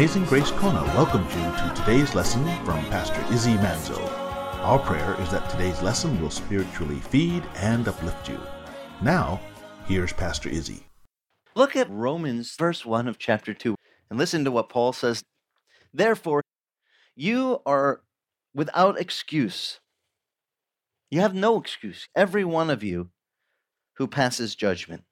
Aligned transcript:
Amazing 0.00 0.24
Grace 0.24 0.50
Kona 0.52 0.82
welcomes 0.96 1.30
you 1.34 1.42
to 1.42 1.74
today's 1.76 2.14
lesson 2.14 2.42
from 2.64 2.82
Pastor 2.86 3.22
Izzy 3.34 3.56
Manzo. 3.56 4.00
Our 4.62 4.78
prayer 4.78 5.14
is 5.20 5.30
that 5.30 5.50
today's 5.50 5.82
lesson 5.82 6.18
will 6.22 6.30
spiritually 6.30 6.98
feed 7.00 7.42
and 7.56 7.86
uplift 7.86 8.26
you. 8.26 8.40
Now, 9.02 9.38
here's 9.84 10.14
Pastor 10.14 10.48
Izzy. 10.48 10.86
Look 11.54 11.76
at 11.76 11.90
Romans, 11.90 12.56
verse 12.58 12.86
1 12.86 13.08
of 13.08 13.18
chapter 13.18 13.52
2, 13.52 13.74
and 14.08 14.18
listen 14.18 14.42
to 14.46 14.50
what 14.50 14.70
Paul 14.70 14.94
says. 14.94 15.22
Therefore, 15.92 16.40
you 17.14 17.60
are 17.66 18.00
without 18.54 18.98
excuse. 18.98 19.80
You 21.10 21.20
have 21.20 21.34
no 21.34 21.60
excuse, 21.60 22.08
every 22.16 22.46
one 22.46 22.70
of 22.70 22.82
you 22.82 23.10
who 23.98 24.06
passes 24.06 24.54
judgment. 24.54 25.04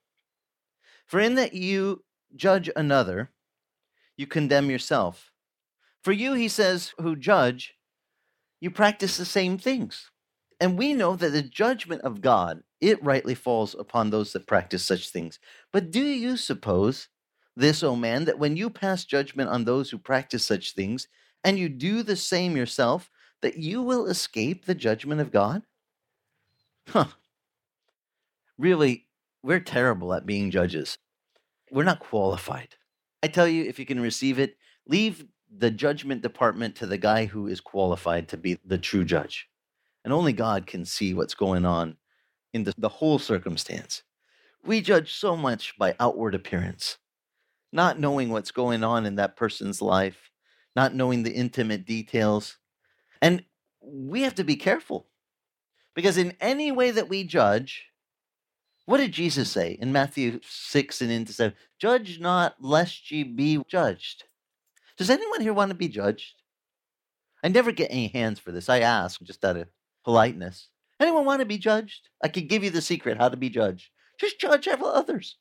For 1.06 1.20
in 1.20 1.34
that 1.34 1.52
you 1.52 2.05
judge 2.34 2.70
another, 2.75 3.33
you 4.18 4.27
condemn 4.27 4.68
yourself. 4.68 5.30
For 6.04 6.12
you, 6.12 6.34
he 6.34 6.48
says, 6.48 6.92
who 6.98 7.16
judge, 7.16 7.74
you 8.60 8.70
practice 8.70 9.16
the 9.16 9.24
same 9.24 9.56
things. 9.56 10.10
And 10.60 10.77
we 10.77 10.92
know 10.92 11.16
that 11.16 11.30
the 11.30 11.42
judgment 11.42 12.02
of 12.02 12.20
God, 12.20 12.62
it 12.80 13.02
rightly 13.02 13.34
falls 13.34 13.74
upon 13.78 14.10
those 14.10 14.32
that 14.32 14.46
practice 14.46 14.84
such 14.84 15.10
things. 15.10 15.38
But 15.72 15.91
do 15.91 16.02
you 16.02 16.36
suppose 16.36 17.08
this, 17.56 17.82
O 17.82 17.94
man, 17.94 18.24
that 18.24 18.38
when 18.38 18.56
you 18.56 18.68
pass 18.68 19.04
judgment 19.04 19.50
on 19.50 19.64
those 19.64 19.91
who 19.91 19.98
practice 19.98 20.44
such 20.44 20.74
things, 20.74 21.08
and 21.44 21.56
you 21.58 21.69
do 21.69 22.02
the 22.02 22.16
same 22.16 22.56
yourself, 22.56 23.10
that 23.42 23.56
you 23.56 23.80
will 23.82 24.06
escape 24.06 24.64
the 24.64 24.74
judgment 24.74 25.20
of 25.20 25.30
God? 25.30 25.62
Huh. 26.88 27.06
Really, 28.58 29.06
we're 29.44 29.60
terrible 29.60 30.12
at 30.12 30.27
being 30.27 30.50
judges. 30.50 30.98
We're 31.70 31.84
not 31.84 32.00
qualified. 32.00 32.75
I 33.22 33.28
tell 33.28 33.48
you, 33.48 33.64
if 33.64 33.78
you 33.78 33.86
can 33.86 34.00
receive 34.00 34.38
it, 34.38 34.56
leave 34.86 35.24
the 35.50 35.70
judgment 35.70 36.22
department 36.22 36.77
to 36.77 36.86
the 36.86 36.98
guy 36.98 37.25
who 37.25 37.47
is 37.47 37.60
qualified 37.60 38.28
to 38.28 38.36
be 38.36 38.58
the 38.64 38.78
true 38.78 39.05
judge. 39.05 39.48
And 40.05 40.12
only 40.12 40.33
God 40.33 40.66
can 40.66 40.84
see 40.84 41.14
what's 41.14 41.34
going 41.34 41.64
on 41.64 41.97
in 42.52 42.64
the, 42.64 42.75
the 42.78 42.88
whole 42.88 43.19
circumstance. 43.19 44.02
We 44.64 44.80
judge 44.80 45.14
so 45.14 45.36
much 45.36 45.77
by 45.78 45.94
outward 45.98 46.34
appearance, 46.34 46.98
not 47.72 47.98
knowing 47.98 48.30
what's 48.30 48.50
going 48.50 48.84
on 48.84 49.06
in 49.06 49.16
that 49.16 49.36
person's 49.36 49.82
life, 49.82 50.30
not 50.77 50.94
knowing 50.94 51.22
the 51.22 51.32
intimate 51.32 51.86
details. 51.86 52.58
And 53.20 53.44
we 53.80 54.22
have 54.22 54.34
to 54.36 54.44
be 54.44 54.56
careful 54.56 55.06
because 55.94 56.19
in 56.19 56.34
any 56.41 56.70
way 56.70 56.91
that 56.91 57.08
we 57.08 57.25
judge, 57.25 57.88
what 58.89 58.97
did 58.97 59.12
Jesus 59.12 59.50
say 59.50 59.77
in 59.83 59.92
Matthew 59.92 60.41
6 60.42 61.03
and 61.03 61.11
into 61.11 61.34
7? 61.34 61.55
Judge 61.78 62.19
not 62.20 62.55
lest 62.58 63.11
ye 63.11 63.22
be 63.22 63.62
judged. 63.69 64.25
Does 64.97 65.11
anyone 65.11 65.42
here 65.42 65.53
want 65.53 65.69
to 65.69 65.77
be 65.77 65.89
judged? 65.89 66.41
I 67.44 67.48
never 67.48 67.70
get 67.70 67.91
any 67.91 68.09
hands 68.09 68.39
for 68.39 68.50
this. 68.50 68.70
I 68.70 68.81
ask 68.81 69.20
just 69.20 69.44
out 69.44 69.59
of 69.59 69.69
politeness. 70.05 70.70
Anyone 70.98 71.27
want 71.27 71.41
to 71.41 71.47
be 71.47 71.59
judged? 71.59 72.09
I 72.25 72.28
could 72.28 72.48
give 72.48 72.64
you 72.64 72.70
the 72.70 72.81
secret 72.81 73.19
how 73.19 73.28
to 73.28 73.36
be 73.36 73.50
judged. 73.50 73.91
Just 74.19 74.41
judge 74.41 74.66
others. 74.66 75.36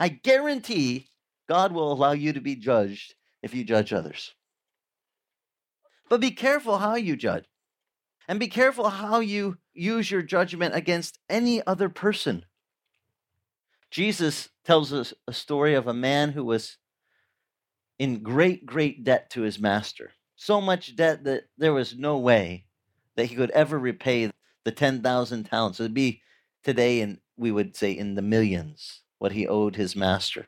I 0.00 0.08
guarantee 0.08 1.10
God 1.48 1.70
will 1.70 1.92
allow 1.92 2.10
you 2.10 2.32
to 2.32 2.40
be 2.40 2.56
judged 2.56 3.14
if 3.40 3.54
you 3.54 3.62
judge 3.62 3.92
others. 3.92 4.34
But 6.08 6.20
be 6.20 6.32
careful 6.32 6.78
how 6.78 6.96
you 6.96 7.14
judge. 7.14 7.44
And 8.26 8.40
be 8.40 8.48
careful 8.48 8.90
how 8.90 9.20
you 9.20 9.58
use 9.72 10.10
your 10.10 10.22
judgment 10.22 10.74
against 10.74 11.20
any 11.30 11.64
other 11.64 11.88
person. 11.88 12.44
Jesus 13.90 14.50
tells 14.64 14.92
us 14.92 15.14
a 15.26 15.32
story 15.32 15.74
of 15.74 15.86
a 15.86 15.94
man 15.94 16.32
who 16.32 16.44
was 16.44 16.76
in 17.98 18.22
great, 18.22 18.66
great 18.66 19.02
debt 19.04 19.30
to 19.30 19.42
his 19.42 19.58
master. 19.58 20.12
So 20.36 20.60
much 20.60 20.94
debt 20.94 21.24
that 21.24 21.44
there 21.56 21.72
was 21.72 21.96
no 21.96 22.18
way 22.18 22.66
that 23.16 23.26
he 23.26 23.34
could 23.34 23.50
ever 23.50 23.78
repay 23.78 24.30
the 24.64 24.70
10,000 24.70 25.44
talents. 25.44 25.80
It 25.80 25.84
would 25.84 25.94
be 25.94 26.22
today, 26.62 27.00
and 27.00 27.18
we 27.36 27.50
would 27.50 27.74
say 27.76 27.92
in 27.92 28.14
the 28.14 28.22
millions, 28.22 29.02
what 29.18 29.32
he 29.32 29.48
owed 29.48 29.76
his 29.76 29.96
master. 29.96 30.46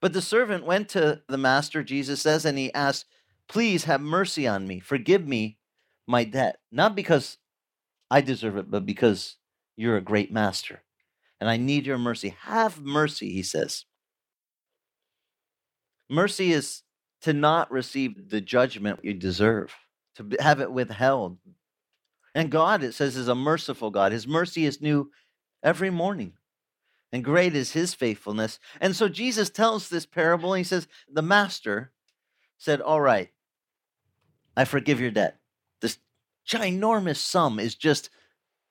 But 0.00 0.12
the 0.12 0.20
servant 0.20 0.66
went 0.66 0.90
to 0.90 1.22
the 1.28 1.38
master, 1.38 1.82
Jesus 1.82 2.20
says, 2.20 2.44
and 2.44 2.58
he 2.58 2.74
asked, 2.74 3.06
Please 3.48 3.84
have 3.84 4.00
mercy 4.00 4.46
on 4.46 4.66
me, 4.66 4.80
forgive 4.80 5.26
me 5.26 5.58
my 6.06 6.24
debt. 6.24 6.58
Not 6.70 6.94
because 6.94 7.38
I 8.10 8.20
deserve 8.20 8.56
it, 8.56 8.70
but 8.70 8.84
because 8.84 9.36
you're 9.76 9.96
a 9.96 10.02
great 10.02 10.32
master 10.32 10.83
and 11.44 11.50
I 11.50 11.58
need 11.58 11.84
your 11.84 11.98
mercy. 11.98 12.34
Have 12.44 12.80
mercy, 12.80 13.30
he 13.30 13.42
says. 13.42 13.84
Mercy 16.08 16.52
is 16.52 16.84
to 17.20 17.34
not 17.34 17.70
receive 17.70 18.30
the 18.30 18.40
judgment 18.40 19.00
you 19.02 19.12
deserve, 19.12 19.74
to 20.16 20.26
have 20.40 20.62
it 20.62 20.72
withheld. 20.72 21.36
And 22.34 22.50
God, 22.50 22.82
it 22.82 22.94
says, 22.94 23.14
is 23.14 23.28
a 23.28 23.34
merciful 23.34 23.90
God. 23.90 24.10
His 24.10 24.26
mercy 24.26 24.64
is 24.64 24.80
new 24.80 25.10
every 25.62 25.90
morning, 25.90 26.32
and 27.12 27.22
great 27.22 27.54
is 27.54 27.72
his 27.72 27.92
faithfulness. 27.92 28.58
And 28.80 28.96
so 28.96 29.10
Jesus 29.10 29.50
tells 29.50 29.90
this 29.90 30.06
parable, 30.06 30.54
and 30.54 30.60
he 30.60 30.64
says, 30.64 30.88
The 31.12 31.20
master 31.20 31.92
said, 32.56 32.80
All 32.80 33.02
right, 33.02 33.28
I 34.56 34.64
forgive 34.64 34.98
your 34.98 35.10
debt. 35.10 35.40
This 35.82 35.98
ginormous 36.48 37.18
sum 37.18 37.60
is 37.60 37.74
just 37.74 38.08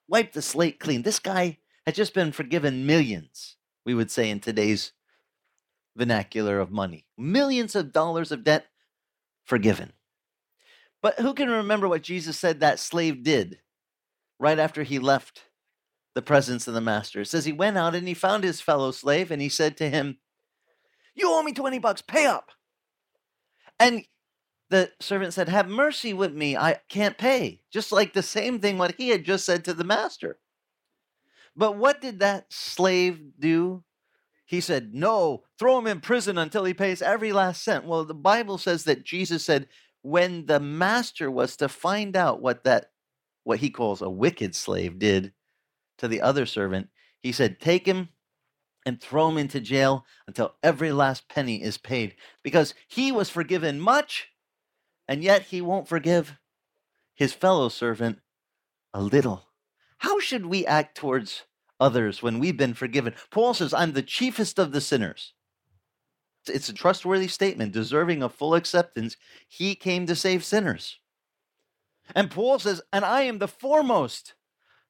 wipe 0.08 0.34
the 0.34 0.42
slate 0.42 0.80
clean. 0.80 1.04
This 1.04 1.20
guy 1.20 1.60
had 1.86 1.96
just 1.96 2.14
been 2.14 2.32
forgiven 2.32 2.86
millions, 2.86 3.58
we 3.86 3.94
would 3.94 4.12
say 4.12 4.30
in 4.30 4.40
today's 4.40 4.94
vernacular 5.96 6.60
of 6.60 6.72
money. 6.72 7.06
Millions 7.18 7.76
of 7.76 7.92
dollars 7.92 8.32
of 8.32 8.44
debt 8.44 8.68
forgiven. 9.44 9.94
But 11.02 11.20
who 11.20 11.34
can 11.34 11.50
remember 11.50 11.88
what 11.88 12.02
Jesus 12.02 12.40
said 12.40 12.60
that 12.60 12.80
slave 12.80 13.24
did 13.24 13.60
right 14.40 14.58
after 14.58 14.84
he 14.84 15.00
left 15.00 15.44
the 16.16 16.22
presence 16.22 16.68
of 16.68 16.74
the 16.74 16.82
master? 16.82 17.22
It 17.22 17.28
says 17.28 17.46
he 17.46 17.52
went 17.52 17.78
out 17.78 17.96
and 17.96 18.08
he 18.08 18.14
found 18.14 18.44
his 18.44 18.62
fellow 18.62 18.92
slave 18.92 19.30
and 19.30 19.42
he 19.42 19.50
said 19.50 19.76
to 19.78 19.90
him, 19.90 20.20
You 21.14 21.30
owe 21.30 21.44
me 21.44 21.52
20 21.52 21.80
bucks, 21.80 22.02
pay 22.02 22.26
up. 22.26 22.52
And 23.80 24.06
the 24.70 24.92
servant 25.02 25.34
said, 25.34 25.50
Have 25.50 25.68
mercy 25.68 26.14
with 26.14 26.34
me, 26.34 26.56
I 26.56 26.80
can't 26.88 27.18
pay. 27.18 27.62
Just 27.70 27.92
like 27.92 28.14
the 28.14 28.24
same 28.24 28.60
thing 28.60 28.78
what 28.78 28.96
he 28.98 29.10
had 29.10 29.26
just 29.26 29.46
said 29.46 29.66
to 29.66 29.74
the 29.74 29.84
master. 29.84 30.40
But 31.56 31.78
what 31.78 32.02
did 32.02 32.20
that 32.20 32.52
slave 32.52 33.20
do? 33.40 33.84
He 34.46 34.62
said, 34.62 34.94
No, 34.94 35.44
throw 35.58 35.78
him 35.80 35.88
in 35.88 36.02
prison 36.02 36.38
until 36.38 36.66
he 36.66 36.74
pays 36.74 37.02
every 37.02 37.32
last 37.32 37.64
cent. 37.64 37.86
Well, 37.86 38.06
the 38.06 38.14
Bible 38.14 38.58
says 38.58 38.84
that 38.86 39.04
Jesus 39.04 39.46
said, 39.46 39.68
when 40.04 40.46
the 40.46 40.60
master 40.60 41.32
was 41.32 41.56
to 41.58 41.68
find 41.68 42.16
out 42.16 42.42
what 42.42 42.66
that, 42.66 42.92
what 43.44 43.60
he 43.60 43.70
calls 43.70 44.02
a 44.02 44.10
wicked 44.10 44.54
slave, 44.54 45.00
did 45.00 45.34
to 45.98 46.08
the 46.08 46.22
other 46.22 46.46
servant, 46.46 46.90
he 47.20 47.32
said, 47.32 47.60
Take 47.60 47.88
him 47.88 48.10
and 48.86 49.02
throw 49.02 49.30
him 49.30 49.38
into 49.38 49.62
jail 49.62 50.06
until 50.28 50.56
every 50.62 50.92
last 50.92 51.30
penny 51.30 51.64
is 51.64 51.78
paid. 51.78 52.16
Because 52.44 52.74
he 52.88 53.12
was 53.12 53.30
forgiven 53.30 53.80
much, 53.80 54.30
and 55.08 55.24
yet 55.24 55.44
he 55.44 55.62
won't 55.62 55.88
forgive 55.88 56.38
his 57.16 57.34
fellow 57.34 57.70
servant 57.70 58.20
a 58.94 59.02
little. 59.02 59.48
How 60.04 60.20
should 60.20 60.48
we 60.48 60.66
act 60.66 60.98
towards 60.98 61.44
others 61.80 62.22
when 62.22 62.38
we've 62.38 62.58
been 62.58 62.74
forgiven? 62.74 63.14
Paul 63.32 63.54
says, 63.54 63.74
I'm 63.74 63.94
the 63.94 64.02
chiefest 64.02 64.60
of 64.60 64.74
the 64.74 64.82
sinners. 64.82 65.32
It's 66.46 66.68
a 66.68 66.74
trustworthy 66.74 67.30
statement, 67.30 67.72
deserving 67.72 68.22
of 68.22 68.36
full 68.36 68.54
acceptance. 68.54 69.16
He 69.48 69.76
came 69.76 70.06
to 70.08 70.16
save 70.16 70.44
sinners. 70.44 71.00
And 72.14 72.30
Paul 72.30 72.60
says, 72.60 72.82
and 72.92 73.06
I 73.06 73.22
am 73.22 73.38
the 73.38 73.48
foremost 73.48 74.34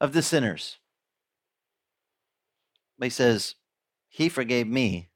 of 0.01 0.13
the 0.13 0.23
sinners. 0.23 0.79
But 2.97 3.05
he 3.05 3.11
says, 3.11 3.53
He 4.09 4.29
forgave 4.29 4.67
me. 4.67 5.11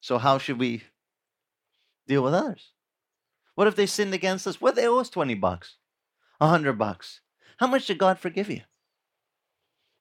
So 0.00 0.18
how 0.18 0.38
should 0.38 0.60
we 0.60 0.84
deal 2.06 2.22
with 2.22 2.34
others? 2.34 2.70
What 3.56 3.66
if 3.66 3.74
they 3.74 3.86
sinned 3.86 4.14
against 4.14 4.46
us? 4.46 4.60
What 4.60 4.70
if 4.70 4.74
they 4.76 4.86
owe 4.86 5.00
us 5.00 5.10
20 5.10 5.34
bucks? 5.34 5.74
100 6.38 6.74
bucks? 6.74 7.20
How 7.56 7.66
much 7.66 7.86
did 7.88 7.98
God 7.98 8.20
forgive 8.20 8.48
you? 8.48 8.60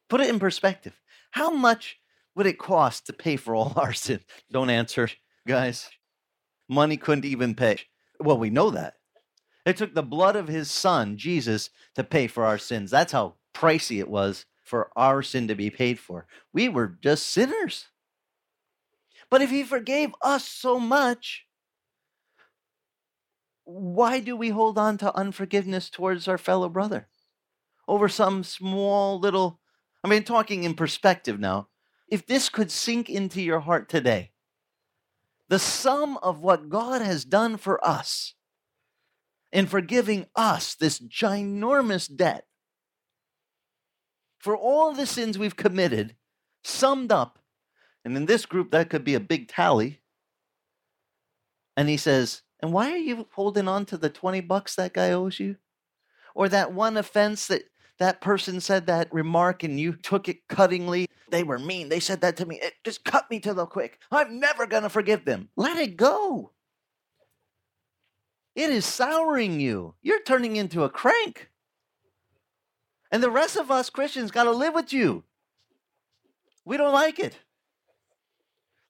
Put 0.10 0.22
it 0.22 0.30
in 0.30 0.40
perspective. 0.40 1.00
How 1.32 1.52
much 1.52 1.98
would 2.36 2.46
it 2.48 2.60
cost 2.60 3.06
to 3.08 3.14
pay 3.14 3.36
for 3.36 3.56
all 3.56 3.74
our 3.78 3.94
sins? 3.94 4.24
Don't 4.52 4.70
answer, 4.70 5.10
guys. 5.48 5.90
Money 6.70 6.98
couldn't 6.98 7.26
even 7.26 7.56
pay. 7.56 7.80
Well, 8.20 8.38
we 8.38 8.50
know 8.50 8.72
that. 8.72 8.96
It 9.66 9.78
took 9.78 9.94
the 9.94 10.04
blood 10.04 10.36
of 10.36 10.48
his 10.48 10.72
son, 10.72 11.18
Jesus, 11.18 11.70
to 11.96 12.04
pay 12.04 12.28
for 12.28 12.46
our 12.46 12.58
sins. 12.58 12.90
That's 12.90 13.12
how 13.12 13.36
pricey 13.54 14.00
it 14.00 14.10
was 14.10 14.46
for 14.64 14.92
our 14.96 15.22
sin 15.22 15.48
to 15.48 15.56
be 15.56 15.70
paid 15.70 16.00
for. 16.00 16.26
We 16.54 16.70
were 16.70 16.98
just 17.02 17.28
sinners. 17.28 17.88
But 19.30 19.42
if 19.42 19.50
he 19.50 19.64
forgave 19.64 20.12
us 20.22 20.48
so 20.48 20.80
much, 20.80 21.46
why 23.66 24.22
do 24.22 24.38
we 24.38 24.50
hold 24.50 24.78
on 24.78 24.98
to 25.00 25.14
unforgiveness 25.16 25.90
towards 25.90 26.28
our 26.28 26.38
fellow 26.38 26.70
brother 26.70 27.08
over 27.88 28.08
some 28.08 28.44
small 28.44 29.20
little 29.20 29.60
I 30.08 30.10
mean, 30.10 30.24
talking 30.24 30.64
in 30.64 30.74
perspective 30.74 31.38
now, 31.38 31.68
if 32.08 32.26
this 32.26 32.48
could 32.48 32.72
sink 32.72 33.10
into 33.10 33.42
your 33.42 33.60
heart 33.60 33.90
today, 33.90 34.32
the 35.50 35.60
sum 35.60 36.18
of 36.24 36.40
what 36.40 36.70
God 36.70 37.02
has 37.02 37.26
done 37.26 37.58
for 37.58 37.86
us 37.86 38.34
in 39.52 39.68
forgiving 39.68 40.28
us 40.34 40.76
this 40.76 40.98
ginormous 40.98 42.08
debt 42.08 42.46
for 44.38 44.56
all 44.56 44.94
the 44.94 45.06
sins 45.06 45.38
we've 45.38 45.58
committed, 45.58 46.16
summed 46.64 47.12
up. 47.12 47.40
And 48.06 48.16
in 48.16 48.28
this 48.28 48.46
group, 48.46 48.72
that 48.72 48.90
could 48.90 49.04
be 49.04 49.16
a 49.16 49.20
big 49.20 49.50
tally. 49.50 50.00
And 51.76 51.90
he 51.90 51.98
says, 51.98 52.44
And 52.62 52.72
why 52.72 52.94
are 52.94 52.98
you 52.98 53.28
holding 53.34 53.68
on 53.68 53.86
to 53.88 53.98
the 53.98 54.10
20 54.10 54.40
bucks 54.40 54.74
that 54.76 54.94
guy 54.94 55.12
owes 55.12 55.38
you? 55.38 55.58
Or 56.34 56.48
that 56.48 56.72
one 56.72 56.96
offense 56.96 57.48
that 57.48 57.64
that 58.00 58.22
person 58.22 58.62
said 58.62 58.88
that 58.88 59.12
remark 59.14 59.64
and 59.64 59.80
you 59.80 59.94
took 59.94 60.30
it 60.30 60.48
cuttingly. 60.48 61.08
They 61.30 61.44
were 61.44 61.60
mean. 61.60 61.90
They 61.90 62.00
said 62.00 62.22
that 62.22 62.38
to 62.38 62.46
me. 62.46 62.60
It 62.62 62.74
just 62.84 63.04
cut 63.04 63.30
me 63.30 63.40
to 63.42 63.54
the 63.54 63.66
quick. 63.66 64.00
I'm 64.12 64.40
never 64.40 64.68
going 64.68 64.84
to 64.84 64.90
forgive 64.90 65.26
them. 65.26 65.50
Let 65.56 65.78
it 65.78 65.98
go. 65.98 66.52
It 68.56 68.70
is 68.70 68.86
souring 68.86 69.60
you. 69.60 69.96
You're 70.02 70.24
turning 70.24 70.56
into 70.56 70.84
a 70.84 70.90
crank. 70.90 71.50
And 73.12 73.24
the 73.24 73.32
rest 73.32 73.56
of 73.56 73.72
us 73.72 73.90
Christians 73.90 74.32
got 74.32 74.44
to 74.44 74.52
live 74.52 74.74
with 74.74 74.94
you. 74.94 75.24
We 76.66 76.78
don't 76.78 76.94
like 76.94 77.20
it. 77.20 77.38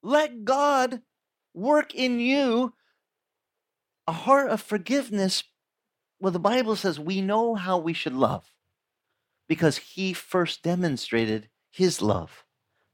Let 0.02 0.44
God 0.44 1.02
work 1.54 1.94
in 1.94 2.20
you 2.20 2.72
a 4.06 4.12
heart 4.12 4.50
of 4.50 4.60
forgiveness. 4.60 5.44
Well, 6.20 6.32
the 6.32 6.38
Bible 6.38 6.76
says 6.76 6.98
we 6.98 7.20
know 7.20 7.54
how 7.54 7.78
we 7.78 7.92
should 7.92 8.14
love 8.14 8.50
because 9.48 9.78
He 9.78 10.12
first 10.12 10.62
demonstrated 10.62 11.48
His 11.70 12.02
love 12.02 12.44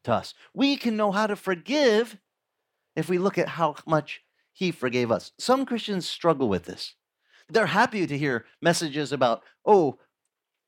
to 0.05 0.13
us. 0.13 0.35
We 0.55 0.77
can 0.77 0.97
know 0.97 1.13
how 1.13 1.27
to 1.27 1.37
forgive 1.37 2.19
if 2.97 3.09
we 3.09 3.19
look 3.19 3.39
at 3.39 3.49
how 3.49 3.77
much 3.87 4.23
he 4.53 4.71
forgave 4.71 5.11
us. 5.11 5.33
Some 5.39 5.67
Christians 5.67 6.09
struggle 6.09 6.49
with 6.49 6.65
this. 6.65 6.95
They're 7.49 7.67
happy 7.67 8.07
to 8.07 8.19
hear 8.19 8.47
messages 8.63 9.13
about, 9.13 9.43
oh, 9.67 9.99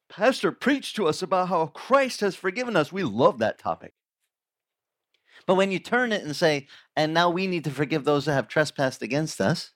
Pastor 0.09 0.53
preached 0.53 0.97
to 0.97 1.07
us 1.07 1.23
about 1.23 1.49
how 1.49 1.67
Christ 1.67 2.21
has 2.21 2.35
forgiven 2.35 2.77
us. 2.77 2.93
We 2.93 3.05
love 3.05 3.39
that 3.39 3.59
topic. 3.59 3.95
But 5.47 5.55
when 5.55 5.71
you 5.71 5.79
turn 5.79 6.13
it 6.13 6.25
and 6.25 6.35
say, 6.35 6.67
and 6.97 7.15
now 7.15 7.31
we 7.31 7.47
need 7.47 7.65
to 7.65 7.71
forgive 7.71 8.05
those 8.05 8.25
that 8.25 8.35
have 8.35 8.49
trespassed 8.49 9.03
against 9.03 9.41
us, 9.41 9.71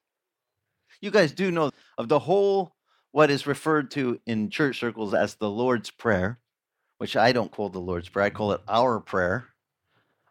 you 1.00 1.10
guys 1.10 1.32
do 1.32 1.50
know 1.50 1.70
of 1.96 2.08
the 2.08 2.18
whole, 2.18 2.74
what 3.12 3.30
is 3.30 3.46
referred 3.46 3.90
to 3.92 4.20
in 4.26 4.50
church 4.50 4.80
circles 4.80 5.14
as 5.14 5.34
the 5.34 5.50
Lord's 5.50 5.90
Prayer, 5.90 6.38
which 6.98 7.16
I 7.16 7.32
don't 7.32 7.52
call 7.52 7.68
the 7.68 7.80
Lord's 7.80 8.08
Prayer, 8.08 8.26
I 8.26 8.28
mm-hmm. 8.28 8.36
call 8.36 8.52
it 8.52 8.60
our 8.68 9.00
prayer 9.00 9.46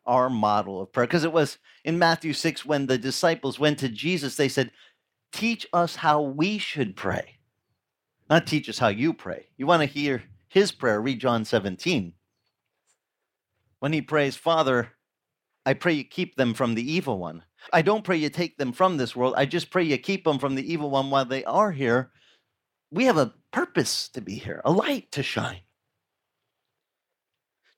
our 0.09 0.29
model 0.29 0.81
of 0.81 0.91
prayer. 0.91 1.05
Because 1.05 1.23
it 1.23 1.31
was 1.31 1.59
in 1.85 1.99
Matthew 1.99 2.33
6 2.33 2.65
when 2.65 2.87
the 2.87 2.97
disciples 2.97 3.59
went 3.59 3.77
to 3.79 3.87
Jesus, 3.87 4.35
they 4.35 4.49
said, 4.49 4.71
Teach 5.31 5.67
us 5.71 5.97
how 5.97 6.21
we 6.21 6.57
should 6.57 6.95
pray. 6.95 7.37
Not 8.27 8.47
teach 8.47 8.67
us 8.67 8.79
how 8.79 8.87
you 8.87 9.13
pray. 9.13 9.49
You 9.57 9.67
want 9.67 9.81
to 9.81 9.85
hear 9.85 10.23
his 10.47 10.71
prayer, 10.71 10.99
read 10.99 11.19
John 11.19 11.45
17. 11.45 12.13
When 13.79 13.93
he 13.93 14.01
prays, 14.01 14.35
Father, 14.35 14.89
I 15.65 15.73
pray 15.75 15.93
you 15.93 16.03
keep 16.03 16.35
them 16.35 16.55
from 16.55 16.73
the 16.73 16.91
evil 16.91 17.19
one. 17.19 17.43
I 17.71 17.83
don't 17.83 18.03
pray 18.03 18.17
you 18.17 18.29
take 18.29 18.57
them 18.57 18.71
from 18.71 18.97
this 18.97 19.15
world. 19.15 19.35
I 19.37 19.45
just 19.45 19.69
pray 19.69 19.83
you 19.83 19.97
keep 19.99 20.23
them 20.23 20.39
from 20.39 20.55
the 20.55 20.73
evil 20.73 20.89
one 20.89 21.11
while 21.11 21.25
they 21.25 21.43
are 21.43 21.71
here. 21.71 22.11
We 22.91 23.05
have 23.05 23.17
a 23.17 23.33
purpose 23.51 24.09
to 24.09 24.21
be 24.21 24.35
here, 24.35 24.61
a 24.65 24.71
light 24.71 25.11
to 25.11 25.23
shine. 25.23 25.61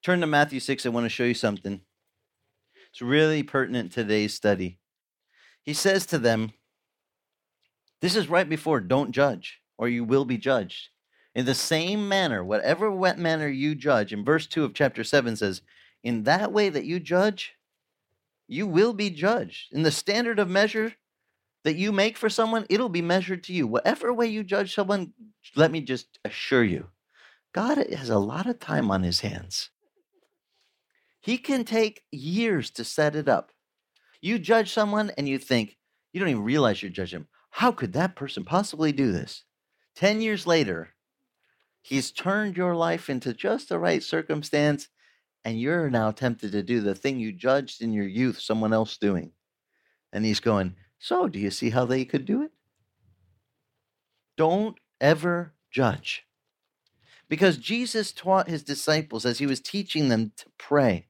Turn 0.04 0.22
to 0.22 0.28
Matthew 0.28 0.60
6. 0.60 0.86
I 0.86 0.90
want 0.90 1.06
to 1.06 1.10
show 1.10 1.26
you 1.26 1.34
something. 1.34 1.82
It's 2.92 3.02
really 3.02 3.44
pertinent 3.44 3.92
to 3.92 4.04
today's 4.04 4.34
study. 4.34 4.80
He 5.62 5.74
says 5.74 6.06
to 6.08 6.18
them, 6.18 6.54
This 8.02 8.16
is 8.16 8.30
right 8.30 8.48
before 8.48 8.80
don't 8.80 9.12
judge, 9.12 9.62
or 9.78 9.88
you 9.88 10.04
will 10.04 10.26
be 10.26 10.38
judged. 10.38 10.90
In 11.36 11.46
the 11.46 11.56
same 11.56 12.10
manner, 12.10 12.44
whatever 12.44 12.92
manner 12.92 13.48
you 13.48 13.76
judge, 13.76 14.12
in 14.12 14.26
verse 14.26 14.48
2 14.48 14.66
of 14.66 14.74
chapter 14.74 15.04
7 15.04 15.36
says, 15.36 15.62
In 16.04 16.24
that 16.24 16.52
way 16.52 16.70
that 16.70 16.86
you 16.86 17.00
judge, 17.00 17.54
you 18.48 18.68
will 18.68 18.92
be 18.92 19.10
judged. 19.10 19.72
In 19.72 19.84
the 19.84 19.92
standard 19.92 20.40
of 20.40 20.50
measure 20.50 20.94
that 21.64 21.76
you 21.76 21.92
make 21.92 22.18
for 22.18 22.30
someone, 22.30 22.66
it'll 22.70 22.90
be 22.90 23.02
measured 23.02 23.44
to 23.46 23.54
you. 23.54 23.68
Whatever 23.68 24.14
way 24.14 24.28
you 24.28 24.44
judge 24.44 24.74
someone, 24.74 25.14
let 25.56 25.72
me 25.72 25.82
just 25.82 26.20
assure 26.26 26.64
you, 26.64 26.88
God 27.54 27.78
has 27.78 28.10
a 28.10 28.18
lot 28.18 28.48
of 28.48 28.60
time 28.60 28.90
on 28.90 29.04
his 29.04 29.20
hands. 29.20 29.70
He 31.20 31.38
can 31.38 31.64
take 31.66 32.04
years 32.12 32.72
to 32.72 32.84
set 32.84 33.16
it 33.16 33.30
up. 33.30 33.52
You 34.22 34.40
judge 34.40 34.72
someone 34.72 35.12
and 35.18 35.30
you 35.30 35.38
think, 35.38 35.78
you 36.14 36.20
don't 36.20 36.30
even 36.30 36.44
realize 36.44 36.82
you're 36.82 36.92
judging. 36.92 37.28
How 37.52 37.72
could 37.72 37.94
that 37.94 38.16
person 38.16 38.44
possibly 38.44 38.92
do 38.92 39.12
this? 39.12 39.44
10 39.96 40.22
years 40.22 40.48
later, 40.48 40.90
he's 41.82 42.12
turned 42.12 42.58
your 42.58 42.76
life 42.76 43.10
into 43.10 43.34
just 43.34 43.70
the 43.70 43.78
right 43.78 44.02
circumstance, 44.02 44.88
and 45.44 45.60
you're 45.60 45.90
now 45.90 46.12
tempted 46.12 46.52
to 46.54 46.64
do 46.64 46.82
the 46.82 46.96
thing 46.96 47.20
you 47.20 47.32
judged 47.32 47.82
in 47.82 47.94
your 47.94 48.08
youth 48.08 48.40
someone 48.40 48.74
else 48.74 48.98
doing. 48.98 49.32
And 50.14 50.26
he's 50.26 50.40
going, 50.40 50.76
So, 51.02 51.28
do 51.28 51.38
you 51.40 51.52
see 51.52 51.72
how 51.72 51.84
they 51.84 52.06
could 52.06 52.26
do 52.26 52.44
it? 52.44 52.52
Don't 54.38 54.78
ever 55.02 55.54
judge. 55.70 56.24
Because 57.28 57.58
Jesus 57.58 58.14
taught 58.14 58.48
his 58.48 58.64
disciples 58.64 59.26
as 59.26 59.40
he 59.40 59.46
was 59.46 59.60
teaching 59.60 60.08
them 60.08 60.32
to 60.38 60.46
pray 60.58 61.08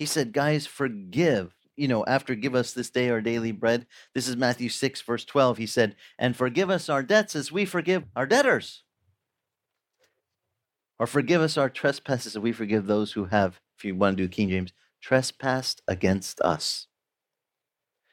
he 0.00 0.06
said, 0.06 0.32
Guys, 0.32 0.66
forgive. 0.66 1.54
You 1.76 1.86
know, 1.86 2.06
after 2.06 2.34
give 2.34 2.54
us 2.54 2.72
this 2.72 2.88
day 2.88 3.10
our 3.10 3.20
daily 3.20 3.52
bread. 3.52 3.86
This 4.14 4.28
is 4.28 4.34
Matthew 4.34 4.70
6, 4.70 5.02
verse 5.02 5.26
12. 5.26 5.58
He 5.58 5.66
said, 5.66 5.94
And 6.18 6.34
forgive 6.34 6.70
us 6.70 6.88
our 6.88 7.02
debts 7.02 7.36
as 7.36 7.52
we 7.52 7.66
forgive 7.66 8.04
our 8.16 8.24
debtors. 8.24 8.82
Or 10.98 11.06
forgive 11.06 11.42
us 11.42 11.58
our 11.58 11.68
trespasses 11.68 12.34
as 12.34 12.38
we 12.38 12.50
forgive 12.50 12.86
those 12.86 13.12
who 13.12 13.26
have, 13.26 13.60
if 13.76 13.84
you 13.84 13.94
want 13.94 14.16
to 14.16 14.22
do 14.22 14.28
King 14.28 14.48
James, 14.48 14.72
trespassed 15.02 15.82
against 15.86 16.40
us. 16.40 16.86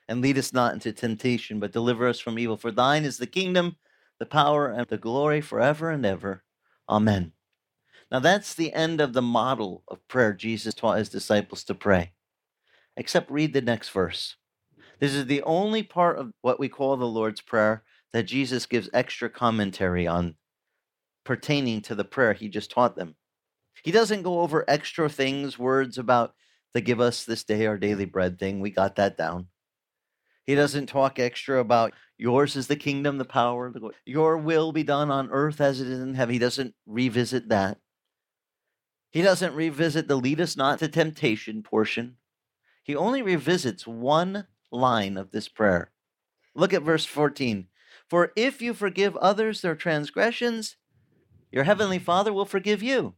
And 0.08 0.22
lead 0.22 0.38
us 0.38 0.54
not 0.54 0.74
into 0.74 0.94
temptation, 0.94 1.60
but 1.60 1.74
deliver 1.74 2.08
us 2.08 2.20
from 2.20 2.40
evil. 2.40 2.58
For 2.58 2.72
thine 2.72 3.04
is 3.04 3.18
the 3.18 3.28
kingdom, 3.28 3.76
the 4.20 4.26
power, 4.26 4.68
and 4.68 4.88
the 4.88 4.98
glory 4.98 5.42
forever 5.42 5.90
and 5.92 6.06
ever. 6.06 6.44
Amen. 6.90 7.34
Now, 8.10 8.20
that's 8.20 8.54
the 8.54 8.74
end 8.74 9.02
of 9.02 9.14
the 9.14 9.22
model 9.22 9.84
of 9.88 10.08
prayer 10.08 10.34
Jesus 10.34 10.74
taught 10.74 10.98
his 10.98 11.10
disciples 11.10 11.64
to 11.66 11.76
pray. 11.76 12.14
Except 12.96 13.30
read 13.30 13.54
the 13.54 13.62
next 13.62 13.90
verse. 13.90 14.38
This 15.00 15.14
is 15.14 15.26
the 15.26 15.44
only 15.44 15.84
part 15.84 16.18
of 16.18 16.32
what 16.42 16.60
we 16.60 16.70
call 16.70 16.96
the 16.98 17.06
Lord's 17.06 17.42
Prayer 17.42 17.84
that 18.14 18.24
Jesus 18.24 18.66
gives 18.66 18.90
extra 18.94 19.30
commentary 19.30 20.08
on 20.08 20.36
pertaining 21.24 21.82
to 21.82 21.94
the 21.94 22.06
prayer 22.06 22.34
he 22.34 22.48
just 22.48 22.72
taught 22.72 22.96
them. 22.96 23.16
He 23.84 23.92
doesn't 23.92 24.24
go 24.24 24.40
over 24.40 24.66
extra 24.68 25.10
things, 25.10 25.60
words 25.60 25.98
about 25.98 26.34
the 26.74 26.82
give 26.82 27.02
us 27.02 27.26
this 27.26 27.44
day 27.44 27.68
our 27.68 27.78
daily 27.78 28.06
bread 28.06 28.40
thing. 28.40 28.60
We 28.60 28.72
got 28.72 28.96
that 28.96 29.18
down. 29.18 29.48
He 30.48 30.56
doesn't 30.56 30.88
talk 30.88 31.20
extra 31.20 31.60
about 31.60 31.94
yours 32.18 32.56
is 32.56 32.68
the 32.68 32.78
kingdom, 32.78 33.18
the 33.18 33.26
power, 33.26 33.70
the 33.70 33.92
your 34.06 34.38
will 34.38 34.72
be 34.72 34.82
done 34.82 35.12
on 35.12 35.30
earth 35.30 35.60
as 35.60 35.82
it 35.82 35.88
is 35.88 36.00
in 36.00 36.14
heaven. 36.14 36.32
He 36.32 36.40
doesn't 36.40 36.74
revisit 36.86 37.50
that. 37.50 37.80
He 39.12 39.22
doesn't 39.22 39.54
revisit 39.54 40.08
the 40.08 40.16
lead 40.16 40.40
us 40.40 40.56
not 40.56 40.80
to 40.80 40.88
temptation 40.88 41.64
portion. 41.64 42.16
He 42.82 42.96
only 42.96 43.22
revisits 43.22 43.86
one 43.86 44.48
line 44.72 45.18
of 45.18 45.32
this 45.32 45.50
prayer. 45.50 45.92
Look 46.56 46.74
at 46.74 46.82
verse 46.82 47.04
14. 47.04 47.68
For 48.08 48.32
if 48.38 48.62
you 48.62 48.74
forgive 48.74 49.18
others 49.18 49.60
their 49.60 49.76
transgressions, 49.76 50.78
your 51.52 51.66
heavenly 51.66 52.00
Father 52.00 52.32
will 52.32 52.46
forgive 52.46 52.82
you. 52.82 53.16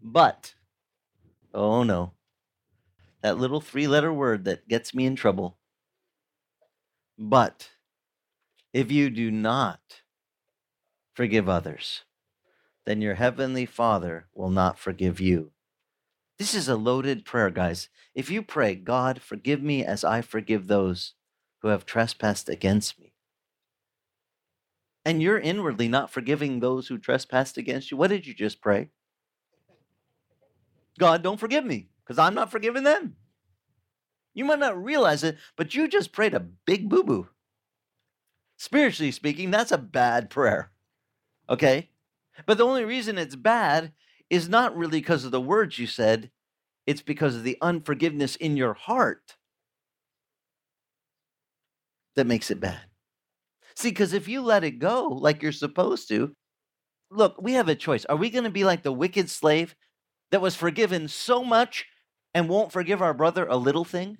But, 0.00 0.54
oh 1.52 1.82
no, 1.82 2.12
that 3.22 3.38
little 3.38 3.60
three 3.60 3.88
letter 3.88 4.12
word 4.12 4.44
that 4.44 4.68
gets 4.68 4.94
me 4.94 5.04
in 5.04 5.16
trouble. 5.16 5.58
But 7.18 7.70
if 8.72 8.90
you 8.90 9.08
do 9.10 9.30
not 9.30 10.02
forgive 11.14 11.48
others, 11.48 12.02
then 12.86 13.00
your 13.00 13.14
heavenly 13.14 13.66
Father 13.66 14.26
will 14.34 14.50
not 14.50 14.78
forgive 14.78 15.20
you. 15.20 15.52
This 16.38 16.54
is 16.54 16.68
a 16.68 16.76
loaded 16.76 17.24
prayer, 17.24 17.50
guys. 17.50 17.88
If 18.14 18.30
you 18.30 18.42
pray, 18.42 18.74
God, 18.74 19.22
forgive 19.22 19.62
me 19.62 19.84
as 19.84 20.02
I 20.02 20.20
forgive 20.20 20.66
those 20.66 21.14
who 21.62 21.68
have 21.68 21.86
trespassed 21.86 22.48
against 22.48 22.98
me, 22.98 23.14
and 25.04 25.22
you're 25.22 25.38
inwardly 25.38 25.86
not 25.86 26.10
forgiving 26.10 26.58
those 26.58 26.88
who 26.88 26.98
trespassed 26.98 27.56
against 27.56 27.90
you, 27.90 27.96
what 27.96 28.10
did 28.10 28.26
you 28.26 28.34
just 28.34 28.60
pray? 28.60 28.90
God, 30.98 31.22
don't 31.22 31.40
forgive 31.40 31.64
me 31.64 31.88
because 32.04 32.18
I'm 32.18 32.34
not 32.34 32.50
forgiving 32.50 32.82
them. 32.82 33.16
You 34.34 34.44
might 34.44 34.58
not 34.58 34.82
realize 34.82 35.24
it, 35.24 35.38
but 35.56 35.74
you 35.74 35.88
just 35.88 36.12
prayed 36.12 36.34
a 36.34 36.40
big 36.40 36.88
boo 36.88 37.04
boo. 37.04 37.28
Spiritually 38.56 39.12
speaking, 39.12 39.50
that's 39.50 39.72
a 39.72 39.78
bad 39.78 40.30
prayer. 40.30 40.70
Okay? 41.48 41.90
But 42.46 42.58
the 42.58 42.64
only 42.66 42.84
reason 42.84 43.18
it's 43.18 43.36
bad 43.36 43.92
is 44.30 44.48
not 44.48 44.76
really 44.76 45.00
because 45.00 45.24
of 45.24 45.30
the 45.30 45.40
words 45.40 45.78
you 45.78 45.86
said, 45.86 46.30
it's 46.86 47.02
because 47.02 47.36
of 47.36 47.44
the 47.44 47.58
unforgiveness 47.62 48.36
in 48.36 48.56
your 48.56 48.74
heart. 48.74 49.36
that 52.16 52.26
makes 52.26 52.50
it 52.50 52.60
bad. 52.60 52.80
See, 53.76 53.90
because 53.90 54.12
if 54.12 54.28
you 54.28 54.40
let 54.42 54.64
it 54.64 54.78
go 54.78 55.08
like 55.08 55.42
you're 55.42 55.52
supposed 55.52 56.08
to, 56.08 56.34
look, 57.10 57.40
we 57.40 57.54
have 57.54 57.68
a 57.68 57.74
choice. 57.74 58.04
Are 58.06 58.16
we 58.16 58.30
going 58.30 58.44
to 58.44 58.50
be 58.50 58.64
like 58.64 58.82
the 58.82 58.92
wicked 58.92 59.30
slave 59.30 59.74
that 60.30 60.40
was 60.40 60.54
forgiven 60.54 61.08
so 61.08 61.44
much 61.44 61.86
and 62.34 62.48
won't 62.48 62.72
forgive 62.72 63.02
our 63.02 63.14
brother 63.14 63.46
a 63.46 63.56
little 63.56 63.84
thing? 63.84 64.18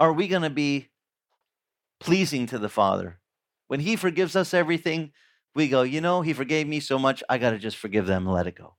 Are 0.00 0.14
we 0.14 0.28
going 0.28 0.42
to 0.42 0.50
be 0.50 0.88
pleasing 2.00 2.46
to 2.46 2.58
the 2.58 2.70
Father? 2.70 3.20
When 3.68 3.80
He 3.80 3.94
forgives 3.94 4.34
us 4.34 4.54
everything, 4.54 5.12
we 5.54 5.68
go, 5.68 5.82
you 5.82 6.00
know, 6.00 6.22
He 6.22 6.32
forgave 6.32 6.66
me 6.66 6.80
so 6.80 6.98
much, 6.98 7.22
I 7.28 7.36
got 7.36 7.50
to 7.50 7.58
just 7.58 7.76
forgive 7.76 8.06
them 8.06 8.26
and 8.26 8.34
let 8.34 8.46
it 8.46 8.56
go. 8.56 8.76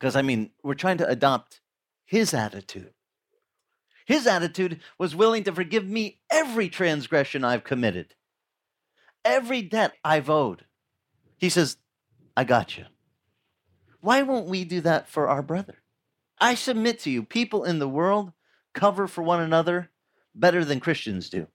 Because, 0.00 0.16
I 0.16 0.22
mean, 0.22 0.50
we're 0.62 0.74
trying 0.74 0.98
to 0.98 1.08
adopt 1.08 1.60
His 2.06 2.32
attitude. 2.32 2.94
His 4.06 4.26
attitude 4.26 4.80
was 4.98 5.14
willing 5.14 5.44
to 5.44 5.52
forgive 5.52 5.86
me 5.86 6.20
every 6.30 6.68
transgression 6.68 7.44
I've 7.44 7.64
committed, 7.64 8.14
every 9.24 9.60
debt 9.62 9.92
I've 10.02 10.30
owed. 10.30 10.64
He 11.36 11.50
says, 11.50 11.76
I 12.36 12.44
got 12.44 12.76
you. 12.78 12.84
Why 14.00 14.22
won't 14.22 14.48
we 14.48 14.64
do 14.64 14.80
that 14.82 15.08
for 15.08 15.28
our 15.28 15.42
brother? 15.42 15.82
I 16.38 16.54
submit 16.54 16.98
to 17.00 17.10
you, 17.10 17.22
people 17.22 17.64
in 17.64 17.78
the 17.78 17.88
world 17.88 18.32
cover 18.74 19.06
for 19.06 19.22
one 19.22 19.40
another 19.40 19.90
better 20.34 20.64
than 20.64 20.80
Christians 20.80 21.30
do. 21.30 21.46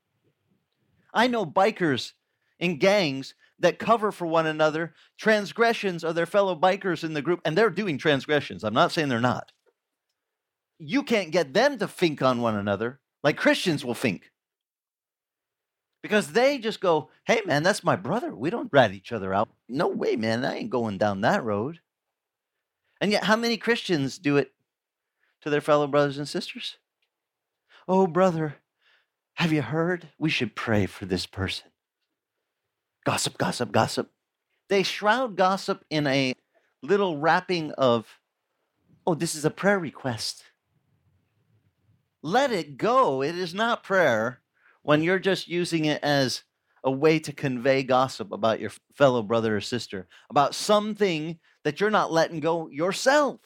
I 1.14 1.28
know 1.28 1.46
bikers 1.46 2.14
in 2.60 2.80
gangs 2.80 3.36
that 3.60 3.80
cover 3.80 4.12
for 4.12 4.26
one 4.26 4.48
another 4.48 4.94
transgressions 5.18 6.04
of 6.04 6.16
their 6.16 6.26
fellow 6.26 6.56
bikers 6.56 7.04
in 7.04 7.14
the 7.14 7.22
group, 7.22 7.42
and 7.44 7.58
they're 7.58 7.70
doing 7.70 7.98
transgressions. 7.98 8.64
I'm 8.64 8.74
not 8.74 8.92
saying 8.92 9.10
they're 9.10 9.20
not 9.20 9.52
you 10.80 11.04
can't 11.04 11.32
get 11.32 11.54
them 11.54 11.78
to 11.78 11.88
think 11.88 12.22
on 12.22 12.42
one 12.42 12.56
another 12.56 13.00
like 13.22 13.38
Christians 13.38 13.84
will 13.84 13.94
think. 13.94 14.32
Because 16.02 16.32
they 16.32 16.58
just 16.58 16.80
go, 16.80 17.10
hey, 17.26 17.42
man, 17.46 17.62
that's 17.62 17.84
my 17.84 17.98
brother. 17.98 18.34
We 18.34 18.50
don't 18.50 18.72
rat 18.72 18.94
each 18.94 19.12
other 19.12 19.34
out. 19.34 19.50
No 19.68 19.90
way, 19.90 20.16
man. 20.16 20.46
I 20.46 20.56
ain't 20.56 20.70
going 20.70 20.98
down 20.98 21.20
that 21.22 21.44
road. 21.44 21.82
And 23.02 23.12
yet, 23.12 23.26
how 23.26 23.36
many 23.36 23.58
Christians 23.58 24.18
do 24.18 24.38
it 24.38 24.54
to 25.42 25.50
their 25.50 25.60
fellow 25.60 25.88
brothers 25.88 26.18
and 26.18 26.28
sisters? 26.28 26.78
Oh, 27.92 28.06
brother, 28.06 28.58
have 29.34 29.52
you 29.52 29.64
heard? 29.64 30.10
We 30.20 30.30
should 30.30 30.56
pray 30.56 30.86
for 30.86 31.08
this 31.08 31.26
person. 31.26 31.72
Gossip, 33.04 33.40
gossip, 33.40 33.72
gossip. 33.72 34.12
They 34.70 34.84
shroud 34.84 35.36
gossip 35.36 35.84
in 35.90 36.06
a 36.06 36.36
little 36.84 37.18
wrapping 37.18 37.72
of, 37.72 38.06
oh, 39.08 39.16
this 39.16 39.34
is 39.34 39.44
a 39.44 39.50
prayer 39.50 39.80
request. 39.80 40.44
Let 42.22 42.52
it 42.52 42.78
go. 42.78 43.24
It 43.24 43.36
is 43.36 43.56
not 43.56 43.82
prayer 43.82 44.42
when 44.84 45.02
you're 45.02 45.18
just 45.18 45.48
using 45.48 45.86
it 45.86 46.04
as 46.04 46.44
a 46.84 46.92
way 46.92 47.18
to 47.18 47.34
convey 47.34 47.82
gossip 47.82 48.32
about 48.32 48.60
your 48.60 48.72
fellow 48.94 49.24
brother 49.24 49.58
or 49.58 49.62
sister, 49.62 50.08
about 50.30 50.54
something 50.54 51.40
that 51.64 51.82
you're 51.82 51.90
not 51.90 52.12
letting 52.12 52.40
go 52.40 52.70
yourself. 52.70 53.40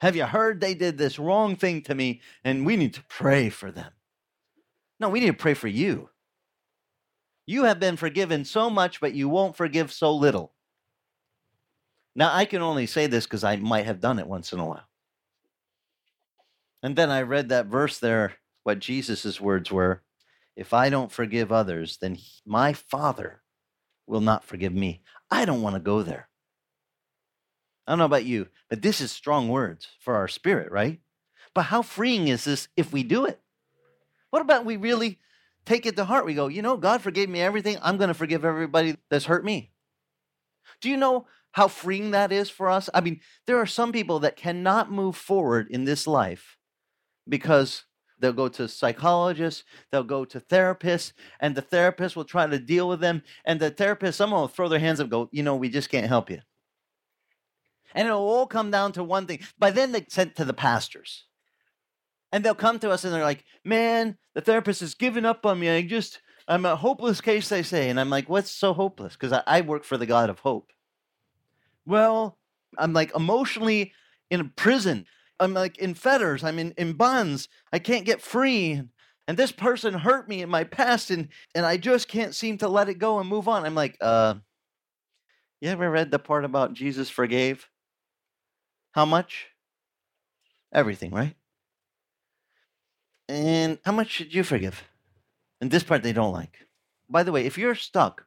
Have 0.00 0.16
you 0.16 0.24
heard 0.24 0.60
they 0.60 0.74
did 0.74 0.98
this 0.98 1.18
wrong 1.18 1.56
thing 1.56 1.82
to 1.82 1.94
me 1.94 2.20
and 2.44 2.66
we 2.66 2.76
need 2.76 2.94
to 2.94 3.04
pray 3.04 3.48
for 3.48 3.70
them? 3.70 3.92
No, 5.00 5.08
we 5.08 5.20
need 5.20 5.26
to 5.26 5.32
pray 5.32 5.54
for 5.54 5.68
you. 5.68 6.10
You 7.46 7.64
have 7.64 7.78
been 7.78 7.96
forgiven 7.96 8.44
so 8.44 8.68
much, 8.68 9.00
but 9.00 9.14
you 9.14 9.28
won't 9.28 9.56
forgive 9.56 9.92
so 9.92 10.14
little. 10.14 10.52
Now, 12.14 12.34
I 12.34 12.44
can 12.44 12.62
only 12.62 12.86
say 12.86 13.06
this 13.06 13.24
because 13.24 13.44
I 13.44 13.56
might 13.56 13.86
have 13.86 14.00
done 14.00 14.18
it 14.18 14.26
once 14.26 14.52
in 14.52 14.58
a 14.58 14.66
while. 14.66 14.88
And 16.82 16.96
then 16.96 17.10
I 17.10 17.22
read 17.22 17.48
that 17.50 17.66
verse 17.66 17.98
there, 17.98 18.34
what 18.64 18.80
Jesus' 18.80 19.40
words 19.40 19.70
were 19.70 20.02
If 20.56 20.72
I 20.72 20.88
don't 20.88 21.12
forgive 21.12 21.52
others, 21.52 21.98
then 22.00 22.14
he, 22.14 22.40
my 22.46 22.72
Father 22.72 23.42
will 24.06 24.22
not 24.22 24.44
forgive 24.44 24.72
me. 24.72 25.02
I 25.30 25.44
don't 25.44 25.62
want 25.62 25.74
to 25.74 25.80
go 25.80 26.02
there. 26.02 26.25
I 27.86 27.92
don't 27.92 27.98
know 27.98 28.04
about 28.04 28.24
you, 28.24 28.48
but 28.68 28.82
this 28.82 29.00
is 29.00 29.12
strong 29.12 29.48
words 29.48 29.88
for 30.00 30.16
our 30.16 30.28
spirit, 30.28 30.72
right? 30.72 31.00
But 31.54 31.62
how 31.62 31.82
freeing 31.82 32.28
is 32.28 32.44
this 32.44 32.68
if 32.76 32.92
we 32.92 33.02
do 33.02 33.24
it? 33.24 33.40
What 34.30 34.42
about 34.42 34.64
we 34.64 34.76
really 34.76 35.18
take 35.64 35.86
it 35.86 35.96
to 35.96 36.04
heart? 36.04 36.26
We 36.26 36.34
go, 36.34 36.48
you 36.48 36.62
know, 36.62 36.76
God 36.76 37.00
forgave 37.00 37.28
me 37.28 37.40
everything. 37.40 37.78
I'm 37.80 37.96
going 37.96 38.08
to 38.08 38.14
forgive 38.14 38.44
everybody 38.44 38.96
that's 39.08 39.26
hurt 39.26 39.44
me. 39.44 39.70
Do 40.80 40.90
you 40.90 40.96
know 40.96 41.26
how 41.52 41.68
freeing 41.68 42.10
that 42.10 42.32
is 42.32 42.50
for 42.50 42.68
us? 42.68 42.90
I 42.92 43.00
mean, 43.00 43.20
there 43.46 43.58
are 43.58 43.66
some 43.66 43.92
people 43.92 44.18
that 44.20 44.36
cannot 44.36 44.90
move 44.90 45.16
forward 45.16 45.68
in 45.70 45.84
this 45.84 46.06
life 46.06 46.58
because 47.28 47.84
they'll 48.18 48.32
go 48.32 48.48
to 48.48 48.68
psychologists, 48.68 49.64
they'll 49.90 50.02
go 50.02 50.24
to 50.24 50.40
therapists, 50.40 51.12
and 51.40 51.54
the 51.54 51.62
therapist 51.62 52.16
will 52.16 52.24
try 52.24 52.46
to 52.46 52.58
deal 52.58 52.88
with 52.88 53.00
them. 53.00 53.22
And 53.44 53.60
the 53.60 53.70
therapist, 53.70 54.18
someone 54.18 54.40
will 54.40 54.48
throw 54.48 54.68
their 54.68 54.80
hands 54.80 55.00
up 55.00 55.04
and 55.04 55.10
go, 55.10 55.28
you 55.32 55.42
know, 55.42 55.56
we 55.56 55.68
just 55.68 55.88
can't 55.88 56.08
help 56.08 56.30
you. 56.30 56.40
And 57.96 58.06
it'll 58.06 58.20
all 58.20 58.46
come 58.46 58.70
down 58.70 58.92
to 58.92 59.02
one 59.02 59.26
thing. 59.26 59.40
By 59.58 59.72
then, 59.72 59.90
they 59.90 60.04
sent 60.08 60.36
to 60.36 60.44
the 60.44 60.52
pastors. 60.52 61.24
And 62.30 62.44
they'll 62.44 62.54
come 62.54 62.78
to 62.80 62.90
us 62.90 63.04
and 63.04 63.14
they're 63.14 63.24
like, 63.24 63.44
man, 63.64 64.18
the 64.34 64.42
therapist 64.42 64.80
has 64.80 64.94
given 64.94 65.24
up 65.24 65.46
on 65.46 65.58
me. 65.58 65.70
I 65.70 65.82
just, 65.82 66.20
I'm 66.46 66.66
a 66.66 66.76
hopeless 66.76 67.20
case, 67.20 67.48
they 67.48 67.62
say. 67.62 67.88
And 67.88 67.98
I'm 67.98 68.10
like, 68.10 68.28
what's 68.28 68.50
so 68.50 68.74
hopeless? 68.74 69.14
Because 69.14 69.32
I, 69.32 69.42
I 69.46 69.60
work 69.62 69.84
for 69.84 69.96
the 69.96 70.06
God 70.06 70.28
of 70.28 70.40
hope. 70.40 70.72
Well, 71.86 72.38
I'm 72.76 72.92
like 72.92 73.16
emotionally 73.16 73.92
in 74.30 74.40
a 74.40 74.44
prison. 74.44 75.06
I'm 75.40 75.54
like 75.54 75.78
in 75.78 75.94
fetters, 75.94 76.44
I'm 76.44 76.58
in, 76.58 76.72
in 76.76 76.94
bonds, 76.94 77.48
I 77.72 77.78
can't 77.78 78.06
get 78.06 78.20
free. 78.20 78.82
And 79.28 79.36
this 79.36 79.52
person 79.52 79.94
hurt 79.94 80.28
me 80.28 80.42
in 80.42 80.48
my 80.48 80.64
past 80.64 81.10
and, 81.10 81.28
and 81.54 81.66
I 81.66 81.76
just 81.76 82.08
can't 82.08 82.34
seem 82.34 82.58
to 82.58 82.68
let 82.68 82.88
it 82.88 82.98
go 82.98 83.18
and 83.18 83.28
move 83.28 83.48
on. 83.48 83.64
I'm 83.64 83.74
like, 83.74 83.96
uh, 84.00 84.34
you 85.60 85.70
ever 85.70 85.90
read 85.90 86.10
the 86.10 86.18
part 86.18 86.44
about 86.44 86.74
Jesus 86.74 87.10
forgave? 87.10 87.68
How 88.96 89.04
much? 89.04 89.48
Everything, 90.72 91.10
right? 91.10 91.34
And 93.28 93.78
how 93.84 93.92
much 93.92 94.08
should 94.08 94.34
you 94.34 94.42
forgive? 94.42 94.84
And 95.60 95.70
this 95.70 95.82
part 95.82 96.02
they 96.02 96.14
don't 96.14 96.32
like. 96.32 96.66
By 97.08 97.22
the 97.22 97.30
way, 97.30 97.44
if 97.44 97.58
you're 97.58 97.74
stuck 97.74 98.24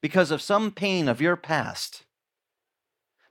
because 0.00 0.30
of 0.30 0.40
some 0.40 0.70
pain 0.70 1.08
of 1.08 1.20
your 1.20 1.34
past, 1.34 2.04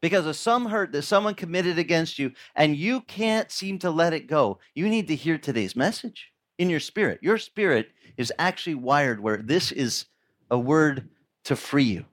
because 0.01 0.25
of 0.25 0.35
some 0.35 0.65
hurt 0.65 0.91
that 0.91 1.03
someone 1.03 1.35
committed 1.35 1.79
against 1.79 2.19
you 2.19 2.33
and 2.53 2.75
you 2.75 2.99
can't 2.99 3.49
seem 3.49 3.79
to 3.79 3.89
let 3.89 4.13
it 4.13 4.27
go, 4.27 4.59
you 4.75 4.89
need 4.89 5.07
to 5.07 5.15
hear 5.15 5.37
today's 5.37 5.75
message 5.75 6.33
in 6.57 6.69
your 6.69 6.81
spirit. 6.81 7.19
Your 7.21 7.37
spirit 7.37 7.91
is 8.17 8.33
actually 8.37 8.75
wired 8.75 9.21
where 9.21 9.37
this 9.37 9.71
is 9.71 10.05
a 10.51 10.59
word 10.59 11.07
to 11.45 11.55
free 11.55 11.83
you 11.85 12.05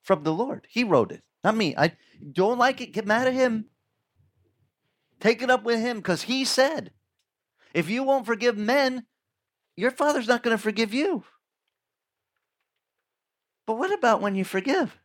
from 0.00 0.22
the 0.22 0.32
Lord. 0.32 0.68
He 0.70 0.84
wrote 0.84 1.10
it, 1.10 1.24
not 1.44 1.56
me. 1.56 1.74
I 1.76 1.92
don't 2.32 2.58
like 2.58 2.80
it, 2.80 2.92
get 2.92 3.06
mad 3.06 3.26
at 3.26 3.34
him. 3.34 3.66
Take 5.20 5.42
it 5.42 5.50
up 5.50 5.64
with 5.64 5.80
him 5.80 5.98
because 5.98 6.22
he 6.22 6.44
said, 6.44 6.92
if 7.74 7.88
you 7.88 8.02
won't 8.02 8.26
forgive 8.26 8.56
men, 8.56 9.06
your 9.76 9.90
father's 9.90 10.28
not 10.28 10.42
going 10.42 10.56
to 10.56 10.62
forgive 10.62 10.92
you. 10.92 11.24
But 13.66 13.78
what 13.78 13.92
about 13.92 14.20
when 14.20 14.34
you 14.34 14.44
forgive? 14.44 14.98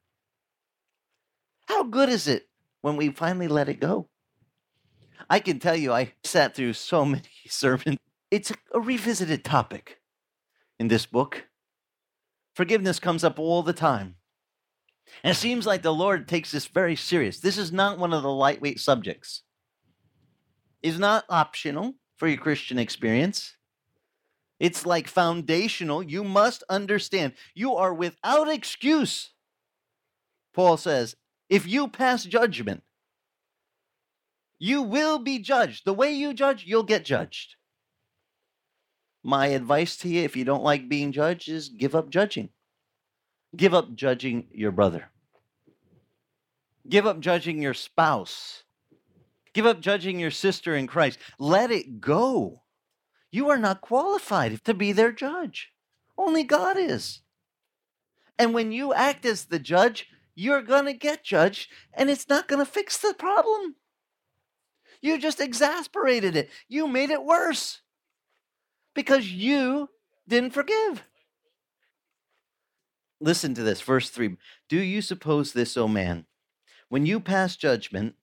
How 1.67 1.83
good 1.83 2.09
is 2.09 2.27
it 2.27 2.49
when 2.81 2.95
we 2.95 3.09
finally 3.09 3.47
let 3.47 3.69
it 3.69 3.79
go? 3.79 4.09
I 5.29 5.39
can 5.39 5.59
tell 5.59 5.75
you, 5.75 5.93
I 5.93 6.13
sat 6.23 6.55
through 6.55 6.73
so 6.73 7.05
many 7.05 7.23
sermons. 7.47 7.97
It's 8.31 8.51
a 8.73 8.79
revisited 8.79 9.43
topic 9.43 10.01
in 10.79 10.87
this 10.87 11.05
book. 11.05 11.47
Forgiveness 12.55 12.99
comes 12.99 13.23
up 13.23 13.39
all 13.39 13.63
the 13.63 13.73
time. 13.73 14.16
And 15.23 15.31
it 15.31 15.39
seems 15.39 15.65
like 15.65 15.81
the 15.81 15.93
Lord 15.93 16.27
takes 16.27 16.51
this 16.51 16.67
very 16.67 16.95
serious. 16.95 17.39
This 17.39 17.57
is 17.57 17.71
not 17.71 17.97
one 17.97 18.13
of 18.13 18.23
the 18.23 18.31
lightweight 18.31 18.79
subjects. 18.79 19.43
It's 20.83 20.97
not 20.97 21.25
optional 21.29 21.95
for 22.17 22.27
your 22.27 22.37
Christian 22.37 22.77
experience. 22.77 23.55
It's 24.59 24.85
like 24.85 25.07
foundational. 25.07 26.03
You 26.03 26.23
must 26.23 26.63
understand. 26.69 27.33
You 27.53 27.75
are 27.75 27.93
without 27.93 28.47
excuse. 28.47 29.31
Paul 30.53 30.77
says, 30.77 31.15
if 31.49 31.67
you 31.67 31.87
pass 31.87 32.23
judgment, 32.23 32.83
you 34.59 34.81
will 34.81 35.19
be 35.19 35.39
judged. 35.39 35.85
The 35.85 35.93
way 35.93 36.11
you 36.11 36.33
judge, 36.33 36.63
you'll 36.65 36.83
get 36.83 37.05
judged. 37.05 37.55
My 39.23 39.47
advice 39.47 39.97
to 39.97 40.09
you, 40.09 40.23
if 40.23 40.35
you 40.35 40.45
don't 40.45 40.63
like 40.63 40.89
being 40.89 41.11
judged, 41.11 41.49
is 41.49 41.69
give 41.69 41.95
up 41.95 42.09
judging. 42.09 42.49
Give 43.57 43.73
up 43.73 43.95
judging 43.95 44.47
your 44.51 44.71
brother. 44.71 45.09
Give 46.87 47.05
up 47.07 47.19
judging 47.19 47.61
your 47.61 47.73
spouse. 47.73 48.63
Give 49.53 49.65
up 49.65 49.81
judging 49.81 50.19
your 50.19 50.31
sister 50.31 50.75
in 50.75 50.85
Christ. 50.85 51.17
Let 51.39 51.71
it 51.71 51.99
go. 51.99 52.61
You 53.31 53.49
are 53.49 53.57
not 53.57 53.81
qualified 53.81 54.63
to 54.63 54.73
be 54.73 54.91
their 54.91 55.11
judge. 55.11 55.71
Only 56.17 56.43
God 56.43 56.77
is. 56.77 57.21
And 58.37 58.53
when 58.53 58.71
you 58.71 58.93
act 58.93 59.25
as 59.25 59.45
the 59.45 59.59
judge, 59.59 60.07
you're 60.35 60.61
going 60.61 60.85
to 60.85 60.93
get 60.93 61.23
judged 61.23 61.69
and 61.93 62.09
it's 62.09 62.29
not 62.29 62.47
going 62.47 62.63
to 62.63 62.71
fix 62.71 62.97
the 62.97 63.15
problem. 63.17 63.75
You 65.01 65.17
just 65.17 65.41
exasperated 65.41 66.35
it. 66.35 66.49
You 66.67 66.87
made 66.87 67.09
it 67.09 67.23
worse 67.23 67.81
because 68.93 69.31
you 69.31 69.89
didn't 70.27 70.53
forgive. 70.53 71.03
Listen 73.19 73.53
to 73.55 73.63
this, 73.63 73.81
verse 73.81 74.09
3. 74.09 74.37
Do 74.69 74.77
you 74.77 75.01
suppose 75.01 75.53
this, 75.53 75.75
O 75.75 75.87
man, 75.87 76.25
when 76.89 77.05
you 77.05 77.19
pass 77.19 77.55
judgment 77.55 78.15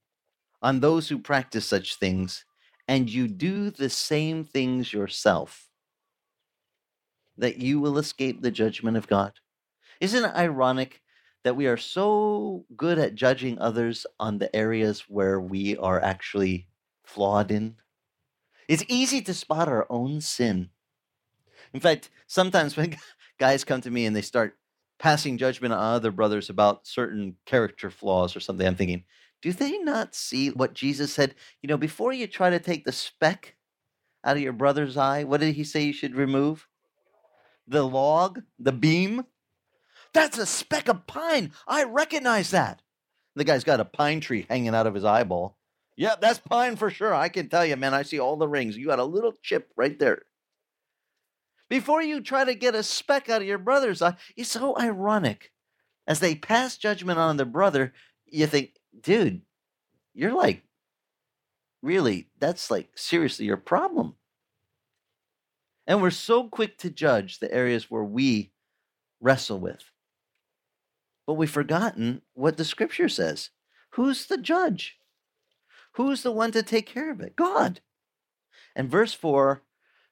on 0.62 0.80
those 0.80 1.08
who 1.08 1.18
practice 1.18 1.66
such 1.66 1.96
things, 1.96 2.44
and 2.86 3.10
you 3.10 3.28
do 3.28 3.70
the 3.70 3.88
same 3.88 4.44
things 4.44 4.92
yourself, 4.92 5.68
that 7.36 7.58
you 7.58 7.80
will 7.80 7.98
escape 7.98 8.40
the 8.40 8.50
judgment 8.50 8.96
of 8.96 9.08
God? 9.08 9.32
Isn't 10.00 10.24
it 10.24 10.34
ironic 10.34 11.00
that 11.42 11.56
we 11.56 11.66
are 11.66 11.76
so 11.76 12.64
good 12.76 12.98
at 12.98 13.14
judging 13.14 13.58
others 13.58 14.06
on 14.20 14.38
the 14.38 14.54
areas 14.54 15.04
where 15.08 15.40
we 15.40 15.76
are 15.76 16.00
actually 16.00 16.68
flawed 17.04 17.50
in? 17.50 17.76
It's 18.68 18.84
easy 18.88 19.20
to 19.22 19.34
spot 19.34 19.68
our 19.68 19.86
own 19.90 20.20
sin. 20.20 20.70
In 21.72 21.80
fact, 21.80 22.10
sometimes 22.26 22.76
when 22.76 22.96
guys 23.38 23.64
come 23.64 23.80
to 23.80 23.90
me 23.90 24.06
and 24.06 24.14
they 24.14 24.22
start 24.22 24.56
passing 24.98 25.38
judgment 25.38 25.74
on 25.74 25.80
other 25.80 26.10
brothers 26.10 26.50
about 26.50 26.86
certain 26.86 27.36
character 27.46 27.90
flaws 27.90 28.36
or 28.36 28.40
something, 28.40 28.66
I'm 28.66 28.76
thinking, 28.76 29.04
do 29.42 29.52
they 29.52 29.78
not 29.78 30.14
see 30.14 30.50
what 30.50 30.74
Jesus 30.74 31.12
said? 31.12 31.34
You 31.62 31.68
know, 31.68 31.76
before 31.76 32.12
you 32.12 32.26
try 32.26 32.50
to 32.50 32.58
take 32.58 32.84
the 32.84 32.92
speck 32.92 33.56
out 34.24 34.36
of 34.36 34.42
your 34.42 34.52
brother's 34.52 34.96
eye, 34.96 35.24
what 35.24 35.40
did 35.40 35.54
he 35.54 35.64
say 35.64 35.82
you 35.82 35.92
should 35.92 36.14
remove? 36.14 36.66
The 37.66 37.82
log, 37.82 38.40
the 38.58 38.72
beam. 38.72 39.24
That's 40.14 40.38
a 40.38 40.46
speck 40.46 40.88
of 40.88 41.06
pine. 41.06 41.52
I 41.66 41.84
recognize 41.84 42.50
that. 42.52 42.80
The 43.36 43.44
guy's 43.44 43.64
got 43.64 43.80
a 43.80 43.84
pine 43.84 44.20
tree 44.20 44.46
hanging 44.48 44.74
out 44.74 44.86
of 44.86 44.94
his 44.94 45.04
eyeball. 45.04 45.58
Yeah, 45.96 46.14
that's 46.20 46.38
pine 46.38 46.76
for 46.76 46.90
sure. 46.90 47.14
I 47.14 47.28
can 47.28 47.48
tell 47.48 47.66
you, 47.66 47.76
man. 47.76 47.94
I 47.94 48.02
see 48.02 48.18
all 48.18 48.36
the 48.36 48.48
rings. 48.48 48.76
You 48.76 48.86
got 48.86 48.98
a 48.98 49.04
little 49.04 49.34
chip 49.42 49.70
right 49.76 49.98
there. 49.98 50.22
Before 51.74 52.00
you 52.00 52.20
try 52.20 52.44
to 52.44 52.54
get 52.54 52.76
a 52.76 52.84
speck 52.84 53.28
out 53.28 53.42
of 53.42 53.48
your 53.48 53.58
brother's 53.58 54.00
eye, 54.00 54.14
it's 54.36 54.50
so 54.50 54.78
ironic. 54.78 55.50
As 56.06 56.20
they 56.20 56.36
pass 56.36 56.76
judgment 56.76 57.18
on 57.18 57.36
their 57.36 57.44
brother, 57.44 57.92
you 58.26 58.46
think, 58.46 58.74
dude, 59.00 59.40
you're 60.14 60.32
like, 60.32 60.62
really, 61.82 62.28
that's 62.38 62.70
like 62.70 62.90
seriously 62.94 63.46
your 63.46 63.56
problem. 63.56 64.14
And 65.84 66.00
we're 66.00 66.10
so 66.10 66.48
quick 66.48 66.78
to 66.78 66.90
judge 66.90 67.40
the 67.40 67.52
areas 67.52 67.90
where 67.90 68.04
we 68.04 68.52
wrestle 69.20 69.58
with. 69.58 69.90
But 71.26 71.34
we've 71.34 71.50
forgotten 71.50 72.22
what 72.34 72.56
the 72.56 72.64
scripture 72.64 73.08
says. 73.08 73.50
Who's 73.94 74.26
the 74.26 74.38
judge? 74.38 74.96
Who's 75.94 76.22
the 76.22 76.30
one 76.30 76.52
to 76.52 76.62
take 76.62 76.86
care 76.86 77.10
of 77.10 77.20
it? 77.20 77.34
God. 77.34 77.80
And 78.76 78.88
verse 78.88 79.12
4, 79.12 79.64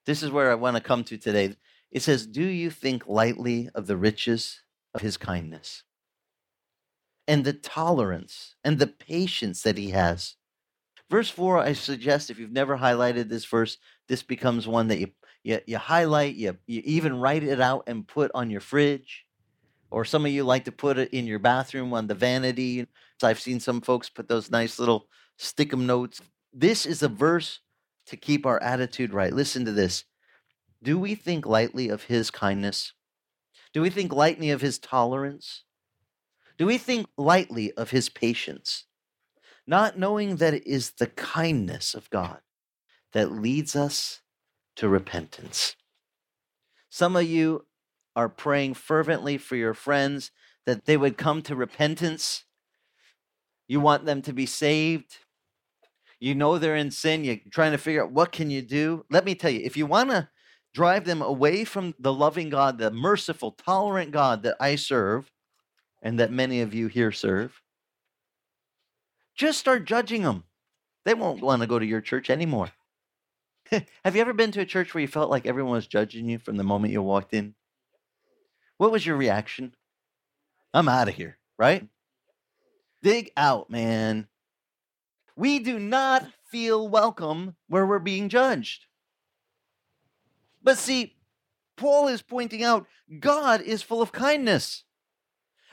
this 0.07 0.23
is 0.23 0.31
where 0.31 0.51
I 0.51 0.57
want 0.57 0.77
to 0.77 0.83
come 0.83 1.05
to 1.05 1.17
today. 1.17 1.57
It 1.91 2.03
says, 2.03 2.27
Do 2.27 2.43
you 2.43 2.71
think 2.71 3.07
lightly 3.07 3.69
of 3.75 3.87
the 3.87 3.97
riches 3.97 4.63
of 4.95 5.01
his 5.01 5.17
kindness 5.17 5.85
and 7.29 7.45
the 7.45 7.53
tolerance 7.53 8.57
and 8.65 8.79
the 8.79 8.87
patience 8.87 9.63
that 9.63 9.79
he 9.79 9.91
has? 9.91 10.37
Verse 11.11 11.29
4, 11.29 11.59
I 11.59 11.75
suggest 11.75 12.31
if 12.31 12.39
you've 12.39 12.53
never 12.53 12.79
highlighted 12.79 13.29
this 13.29 13.45
verse, 13.45 13.77
this 14.09 14.23
becomes 14.23 14.67
one 14.67 14.89
that 14.89 14.99
you, 14.99 15.09
you, 15.45 15.61
you 15.67 15.77
highlight, 15.77 16.37
you, 16.37 16.57
you 16.67 16.81
even 16.85 17.21
write 17.21 17.43
it 17.43 17.61
out 17.61 17.85
and 17.87 18.09
put 18.09 18.31
on 18.35 18.51
your 18.51 18.63
fridge 18.63 19.27
or 19.93 20.07
some 20.07 20.25
of 20.25 20.33
you 20.33 20.43
like 20.43 20.65
to 20.65 20.73
put 20.73 20.99
it 20.99 21.11
in 21.11 21.27
your 21.27 21.39
bathroom 21.39 21.93
on 21.93 22.07
the 22.07 22.15
vanity. 22.15 22.87
I've 23.23 23.39
seen 23.39 23.61
some 23.61 23.83
folks 23.83 24.09
put 24.09 24.27
those 24.27 24.51
nice 24.51 24.79
little 24.79 25.07
stick 25.37 25.73
'em 25.73 25.87
notes. 25.87 26.21
This 26.53 26.87
is 26.87 27.03
a 27.03 27.09
verse 27.09 27.61
to 28.07 28.17
keep 28.17 28.47
our 28.47 28.63
attitude 28.63 29.13
right. 29.13 29.33
Listen 29.33 29.65
to 29.65 29.73
this. 29.73 30.05
Do 30.83 30.99
we 30.99 31.15
think 31.15 31.47
lightly 31.47 31.89
of 31.89 32.05
his 32.05 32.31
kindness? 32.31 32.93
Do 33.73 33.81
we 33.83 33.91
think 33.91 34.13
lightly 34.13 34.51
of 34.51 34.61
his 34.61 34.79
tolerance? 34.79 35.65
Do 36.59 36.67
we 36.67 36.79
think 36.79 37.07
lightly 37.17 37.73
of 37.73 37.91
his 37.91 38.09
patience? 38.09 38.87
Not 39.67 39.99
knowing 39.99 40.37
that 40.37 40.55
it 40.55 40.67
is 40.67 40.93
the 40.93 41.07
kindness 41.07 41.95
of 41.95 42.11
God 42.11 42.41
that 43.13 43.33
leads 43.33 43.77
us 43.77 44.21
to 44.77 44.89
repentance. 44.89 45.77
Some 46.91 47.17
of 47.17 47.25
you 47.25 47.67
are 48.15 48.29
praying 48.29 48.75
fervently 48.75 49.39
for 49.39 49.57
your 49.57 49.75
friends 49.75 50.31
that 50.67 50.85
they 50.85 50.97
would 50.97 51.17
come 51.17 51.43
to 51.43 51.57
repentance. 51.57 52.45
You 53.67 53.81
want 53.81 54.05
them 54.05 54.23
to 54.23 54.33
be 54.33 54.47
saved. 54.47 55.19
You 56.23 56.37
know 56.37 56.57
they're 56.57 56.77
in 56.77 56.93
sin. 56.93 57.25
You're 57.25 57.39
trying 57.51 57.73
to 57.73 57.79
figure 57.79 58.05
out 58.05 58.13
what 58.13 58.31
can 58.31 58.49
you 58.49 58.63
do. 58.63 59.05
Let 59.11 59.25
me 59.25 59.35
tell 59.35 59.51
you, 59.51 59.59
if 59.65 59.77
you 59.77 59.87
want 59.87 60.11
to 60.11 60.29
drive 60.73 61.05
them 61.05 61.21
away 61.21 61.65
from 61.65 61.97
the 61.99 62.13
loving 62.13 62.49
God, 62.49 62.79
the 62.79 62.93
merciful, 62.93 63.51
tolerant 63.51 64.13
God 64.13 64.45
that 64.45 64.55
I 64.61 64.77
serve, 64.77 65.33
and 66.01 66.21
that 66.21 66.31
many 66.31 66.61
of 66.61 66.75
you 66.75 66.87
here 66.87 67.11
serve, 67.11 67.61
just 69.35 69.59
start 69.59 69.85
judging 69.85 70.23
them. 70.23 70.45
They 71.05 71.15
won't 71.15 71.43
want 71.43 71.61
to 71.63 71.67
go 71.67 71.81
to 71.81 71.85
your 71.85 72.01
church 72.01 72.31
anymore. 72.31 72.71
Have 74.05 74.15
you 74.15 74.21
ever 74.21 74.33
been 74.33 74.53
to 74.53 74.61
a 74.61 74.65
church 74.65 74.95
where 74.95 75.03
you 75.03 75.09
felt 75.09 75.29
like 75.29 75.45
everyone 75.45 75.73
was 75.73 75.89
judging 75.89 76.29
you 76.29 76.39
from 76.39 76.57
the 76.57 76.63
moment 76.63 76.93
you 76.93 77.03
walked 77.03 77.35
in? 77.35 77.57
What 78.79 78.93
was 78.93 79.05
your 79.05 79.17
reaction? 79.17 79.75
I'm 80.73 80.89
out 80.89 81.09
of 81.09 81.17
here, 81.17 81.39
right? 81.59 81.89
Dig 83.03 83.33
out, 83.37 83.71
man. 83.71 84.29
We 85.43 85.59
do 85.59 85.81
not 85.81 86.29
feel 86.53 86.89
welcome 86.89 87.57
where 87.67 87.85
we're 87.85 87.99
being 87.99 88.29
judged. 88.29 88.87
But 90.63 90.79
see, 90.79 91.17
Paul 91.77 92.07
is 92.07 92.23
pointing 92.23 92.63
out 92.63 92.87
God 93.19 93.61
is 93.61 93.83
full 93.83 94.01
of 94.01 94.13
kindness 94.13 94.85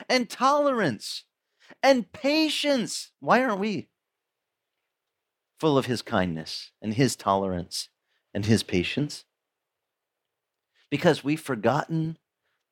and 0.08 0.28
tolerance 0.28 1.22
and 1.84 2.10
patience. 2.10 3.12
Why 3.20 3.44
aren't 3.44 3.60
we 3.60 3.90
full 5.60 5.78
of 5.78 5.86
his 5.86 6.02
kindness 6.02 6.72
and 6.82 6.94
his 6.94 7.14
tolerance 7.14 7.90
and 8.34 8.46
his 8.46 8.64
patience? 8.64 9.24
Because 10.90 11.22
we've 11.22 11.40
forgotten 11.40 12.18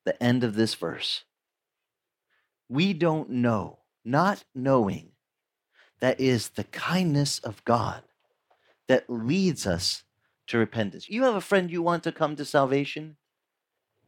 the 0.04 0.20
end 0.20 0.42
of 0.42 0.56
this 0.56 0.74
verse. 0.74 1.22
We 2.68 2.92
don't 2.92 3.30
know, 3.30 3.78
not 4.04 4.42
knowing, 4.52 5.12
that 6.00 6.20
is 6.20 6.50
the 6.50 6.64
kindness 6.64 7.38
of 7.40 7.64
God 7.64 8.02
that 8.86 9.08
leads 9.08 9.66
us 9.66 10.04
to 10.46 10.58
repentance. 10.58 11.08
You 11.08 11.24
have 11.24 11.34
a 11.34 11.40
friend 11.40 11.70
you 11.70 11.82
want 11.82 12.02
to 12.04 12.12
come 12.12 12.36
to 12.36 12.44
salvation? 12.44 13.16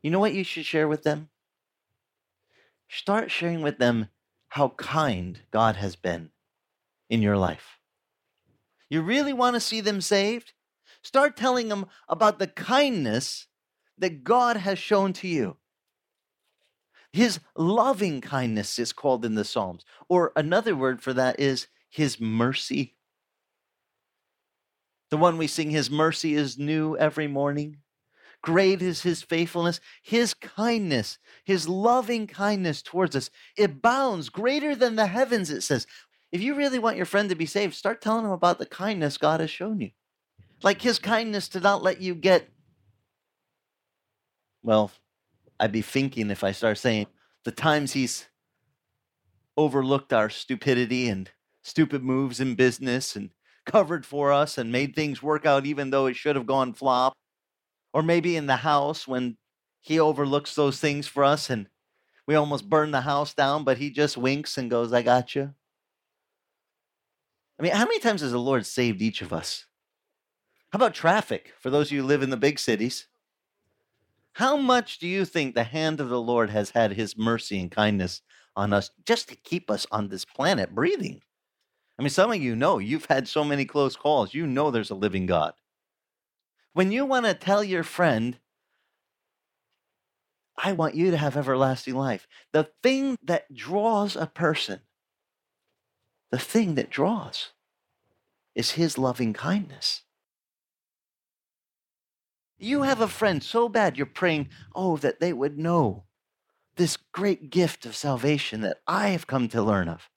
You 0.03 0.11
know 0.11 0.19
what 0.19 0.35
you 0.35 0.45
should 0.45 0.65
share 0.65 0.89
with 0.89 1.03
them? 1.03 1.29
Start 2.89 3.31
sharing 3.31 3.63
with 3.63 3.79
them 3.79 4.09
how 4.49 4.71
kind 4.71 5.41
God 5.51 5.77
has 5.77 5.97
been 5.97 6.31
in 7.09 7.23
your 7.23 7.37
life. 7.37 7.79
You 8.89 9.03
really 9.03 9.33
want 9.33 9.55
to 9.55 9.61
see 9.61 9.81
them 9.81 10.01
saved? 10.01 10.53
Start 11.03 11.37
telling 11.37 11.69
them 11.69 11.87
about 12.09 12.39
the 12.39 12.47
kindness 12.47 13.47
that 13.97 14.25
God 14.25 14.57
has 14.57 14.79
shown 14.79 15.13
to 15.15 15.29
you. 15.29 15.57
His 17.13 17.41
loving 17.57 18.21
kindness 18.21 18.79
is 18.79 18.93
called 18.93 19.25
in 19.25 19.35
the 19.35 19.45
Psalms. 19.45 19.85
Or 20.09 20.33
another 20.37 20.75
word 20.75 21.03
for 21.03 21.13
that 21.13 21.39
is 21.39 21.67
his 21.91 22.21
mercy. 22.21 22.95
The 25.11 25.17
one 25.17 25.37
we 25.37 25.49
sing, 25.49 25.71
His 25.71 25.91
mercy 25.91 26.35
is 26.35 26.59
new 26.59 26.97
every 26.97 27.27
morning. 27.27 27.79
Great 28.43 28.81
is 28.81 29.03
his 29.03 29.21
faithfulness, 29.23 29.81
his 30.03 30.33
kindness, 30.33 31.19
his 31.45 31.69
loving 31.69 32.27
kindness 32.27 32.81
towards 32.81 33.15
us. 33.15 33.29
It 33.57 33.83
bounds 33.83 34.31
greater 34.31 34.75
than 34.75 34.97
the 34.97 35.07
heavens, 35.07 35.51
it 35.51 35.61
says. 35.61 35.87
If 36.33 36.41
you 36.41 36.55
really 36.55 36.79
want 36.79 36.97
your 36.97 37.07
friend 37.07 37.29
to 37.29 37.35
be 37.35 37.45
saved, 37.45 37.75
start 37.75 38.01
telling 38.01 38.25
him 38.25 38.31
about 38.31 38.59
the 38.59 38.67
kindness 38.67 39.19
God 39.19 39.41
has 39.41 39.51
shown 39.51 39.81
you. 39.81 39.91
Like 40.63 40.81
his 40.81 40.99
kindness 40.99 41.49
to 41.49 41.61
not 41.61 41.83
let 41.83 42.01
you 42.01 42.15
get, 42.15 42.49
well, 44.63 44.91
I'd 45.59 45.73
be 45.73 45.83
thinking 45.83 46.31
if 46.31 46.45
I 46.45 46.53
start 46.53 46.79
saying 46.79 47.07
the 47.45 47.51
times 47.51 47.93
he's 47.93 48.27
overlooked 49.57 50.13
our 50.13 50.31
stupidity 50.31 51.09
and 51.09 51.31
stupid 51.71 52.03
moves 52.03 52.41
in 52.41 52.55
business 52.55 53.17
and 53.17 53.31
covered 53.65 54.05
for 54.05 54.33
us 54.33 54.59
and 54.59 54.73
made 54.73 54.95
things 54.95 55.23
work 55.23 55.47
out 55.47 55.65
even 55.65 55.91
though 55.91 56.07
it 56.07 56.17
should 56.17 56.37
have 56.37 56.47
gone 56.47 56.75
flop. 56.75 57.15
Or 57.93 58.03
maybe 58.03 58.37
in 58.37 58.47
the 58.47 58.57
house 58.57 59.09
when 59.09 59.37
he 59.81 59.99
overlooks 59.99 60.55
those 60.55 60.79
things 60.79 61.07
for 61.07 61.25
us 61.25 61.51
and 61.51 61.69
we 62.27 62.35
almost 62.35 62.69
burn 62.69 62.91
the 62.91 63.01
house 63.01 63.35
down, 63.35 63.65
but 63.65 63.79
he 63.79 63.91
just 63.91 64.17
winks 64.17 64.59
and 64.59 64.71
goes, 64.71 64.93
I 64.93 65.03
got 65.03 65.35
you. 65.35 65.55
I 67.59 67.63
mean, 67.63 67.73
how 67.73 67.85
many 67.85 67.99
times 67.99 68.21
has 68.21 68.33
the 68.33 68.39
Lord 68.39 68.65
saved 68.65 69.03
each 69.03 69.23
of 69.23 69.33
us? 69.33 69.67
How 70.73 70.77
about 70.77 70.95
traffic 70.95 71.53
for 71.59 71.71
those 71.71 71.89
of 71.89 71.93
you 71.93 72.03
who 72.03 72.07
live 72.07 72.23
in 72.23 72.31
the 72.31 72.37
big 72.37 72.59
cities? 72.59 73.09
How 74.35 74.57
much 74.57 74.99
do 74.99 75.09
you 75.09 75.25
think 75.25 75.55
the 75.55 75.65
hand 75.65 76.01
of 76.01 76.09
the 76.09 76.21
Lord 76.21 76.51
has 76.51 76.71
had 76.71 76.93
his 76.93 77.17
mercy 77.19 77.61
and 77.61 77.71
kindness 77.71 78.23
on 78.55 78.73
us 78.73 78.91
just 79.05 79.29
to 79.29 79.37
keep 79.37 79.71
us 79.71 79.87
on 79.91 80.09
this 80.09 80.25
planet 80.25 80.75
breathing? 80.75 81.21
I 82.01 82.03
mean, 82.03 82.09
some 82.09 82.33
of 82.33 82.41
you 82.41 82.57
know 82.57 82.79
you've 82.79 83.05
had 83.05 83.29
so 83.29 83.45
many 83.45 83.67
close 83.67 83.95
calls. 83.95 84.33
You 84.33 84.47
know 84.47 84.71
there's 84.71 84.89
a 84.89 84.95
living 84.95 85.27
God. 85.27 85.53
When 86.73 86.91
you 86.91 87.05
want 87.05 87.27
to 87.27 87.35
tell 87.35 87.63
your 87.63 87.83
friend, 87.83 88.39
I 90.57 90.73
want 90.73 90.95
you 90.95 91.11
to 91.11 91.19
have 91.19 91.37
everlasting 91.37 91.95
life, 91.95 92.27
the 92.53 92.71
thing 92.83 93.19
that 93.23 93.55
draws 93.55 94.17
a 94.17 94.27
person, 94.27 94.81
the 96.31 96.39
thing 96.39 96.75
that 96.77 96.89
draws 96.89 97.51
is 98.55 98.71
his 98.71 98.97
loving 98.97 99.35
kindness. 99.35 100.05
You 102.59 102.81
have 102.81 103.03
a 103.03 103.09
friend 103.09 103.43
so 103.43 103.69
bad 103.69 103.99
you're 103.99 104.07
praying, 104.07 104.49
oh, 104.75 104.97
that 104.97 105.21
they 105.21 105.35
would 105.35 105.59
know 105.59 106.05
this 106.77 106.97
great 106.97 107.51
gift 107.51 107.85
of 107.85 107.95
salvation 107.95 108.63
that 108.63 108.79
I 108.87 109.09
have 109.09 109.27
come 109.27 109.49
to 109.49 109.61
learn 109.63 109.91
of. 109.91 110.10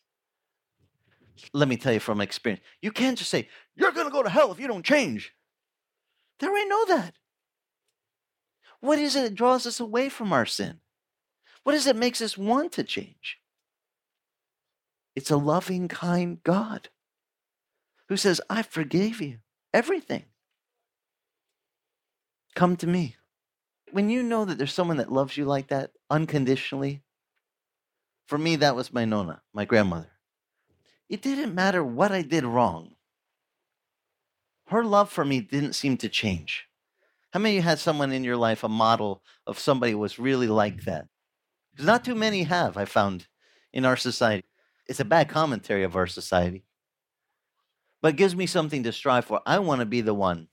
Let 1.53 1.67
me 1.67 1.77
tell 1.77 1.93
you 1.93 1.99
from 1.99 2.21
experience, 2.21 2.63
you 2.81 2.91
can't 2.91 3.17
just 3.17 3.31
say, 3.31 3.49
you're 3.75 3.91
going 3.91 4.07
to 4.07 4.11
go 4.11 4.23
to 4.23 4.29
hell 4.29 4.51
if 4.51 4.59
you 4.59 4.67
don't 4.67 4.85
change. 4.85 5.33
They 6.39 6.47
already 6.47 6.69
know 6.69 6.85
that. 6.85 7.15
What 8.79 8.99
is 8.99 9.15
it 9.15 9.21
that 9.21 9.35
draws 9.35 9.65
us 9.65 9.79
away 9.79 10.09
from 10.09 10.33
our 10.33 10.45
sin? 10.45 10.79
What 11.63 11.75
is 11.75 11.87
it 11.87 11.93
that 11.93 11.99
makes 11.99 12.21
us 12.21 12.37
want 12.37 12.73
to 12.73 12.83
change? 12.83 13.39
It's 15.15 15.31
a 15.31 15.37
loving, 15.37 15.87
kind 15.87 16.41
God 16.43 16.89
who 18.09 18.17
says, 18.17 18.41
I 18.49 18.63
forgave 18.63 19.21
you 19.21 19.37
everything. 19.73 20.25
Come 22.55 22.75
to 22.77 22.87
me. 22.87 23.15
When 23.91 24.09
you 24.09 24.23
know 24.23 24.45
that 24.45 24.57
there's 24.57 24.73
someone 24.73 24.97
that 24.97 25.11
loves 25.11 25.37
you 25.37 25.45
like 25.45 25.67
that 25.67 25.91
unconditionally, 26.09 27.03
for 28.27 28.37
me, 28.37 28.55
that 28.57 28.75
was 28.75 28.91
my 28.91 29.05
Nona, 29.05 29.41
my 29.53 29.65
grandmother. 29.65 30.12
It 31.09 31.21
didn't 31.21 31.53
matter 31.53 31.83
what 31.83 32.11
I 32.11 32.21
did 32.21 32.43
wrong. 32.43 32.95
Her 34.67 34.83
love 34.83 35.09
for 35.09 35.25
me 35.25 35.41
didn't 35.41 35.73
seem 35.73 35.97
to 35.97 36.09
change. 36.09 36.67
How 37.31 37.39
many 37.39 37.57
of 37.57 37.63
you 37.63 37.69
had 37.69 37.79
someone 37.79 38.11
in 38.11 38.23
your 38.23 38.37
life, 38.37 38.63
a 38.63 38.69
model 38.69 39.23
of 39.45 39.59
somebody 39.59 39.91
who 39.91 39.97
was 39.97 40.19
really 40.19 40.47
like 40.47 40.85
that? 40.85 41.07
Because 41.71 41.85
not 41.85 42.05
too 42.05 42.15
many 42.15 42.43
have, 42.43 42.77
I 42.77 42.85
found, 42.85 43.27
in 43.71 43.85
our 43.85 43.97
society. 43.97 44.45
It's 44.87 44.99
a 44.99 45.05
bad 45.05 45.29
commentary 45.29 45.83
of 45.83 45.95
our 45.95 46.07
society, 46.07 46.65
but 48.01 48.13
it 48.13 48.17
gives 48.17 48.35
me 48.35 48.45
something 48.45 48.83
to 48.83 48.91
strive 48.91 49.25
for. 49.25 49.41
I 49.45 49.59
want 49.59 49.79
to 49.79 49.85
be 49.85 50.01
the 50.01 50.13
one 50.13 50.47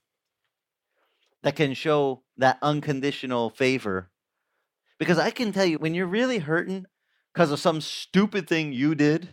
that 1.42 1.56
can 1.56 1.74
show 1.74 2.22
that 2.36 2.58
unconditional 2.62 3.50
favor. 3.50 4.10
Because 4.98 5.18
I 5.18 5.30
can 5.30 5.52
tell 5.52 5.64
you, 5.64 5.78
when 5.78 5.94
you're 5.94 6.06
really 6.06 6.38
hurting 6.38 6.86
because 7.32 7.50
of 7.50 7.58
some 7.58 7.80
stupid 7.80 8.48
thing 8.48 8.72
you 8.72 8.94
did, 8.94 9.28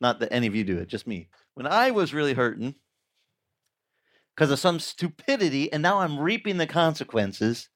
not 0.00 0.20
that 0.20 0.32
any 0.32 0.46
of 0.46 0.54
you 0.54 0.64
do 0.64 0.78
it, 0.78 0.88
just 0.88 1.06
me. 1.06 1.28
When 1.54 1.66
I 1.66 1.90
was 1.90 2.14
really 2.14 2.34
hurting 2.34 2.74
because 4.34 4.50
of 4.50 4.58
some 4.58 4.78
stupidity, 4.78 5.72
and 5.72 5.82
now 5.82 5.98
I'm 5.98 6.18
reaping 6.18 6.58
the 6.58 6.66
consequences, 6.66 7.68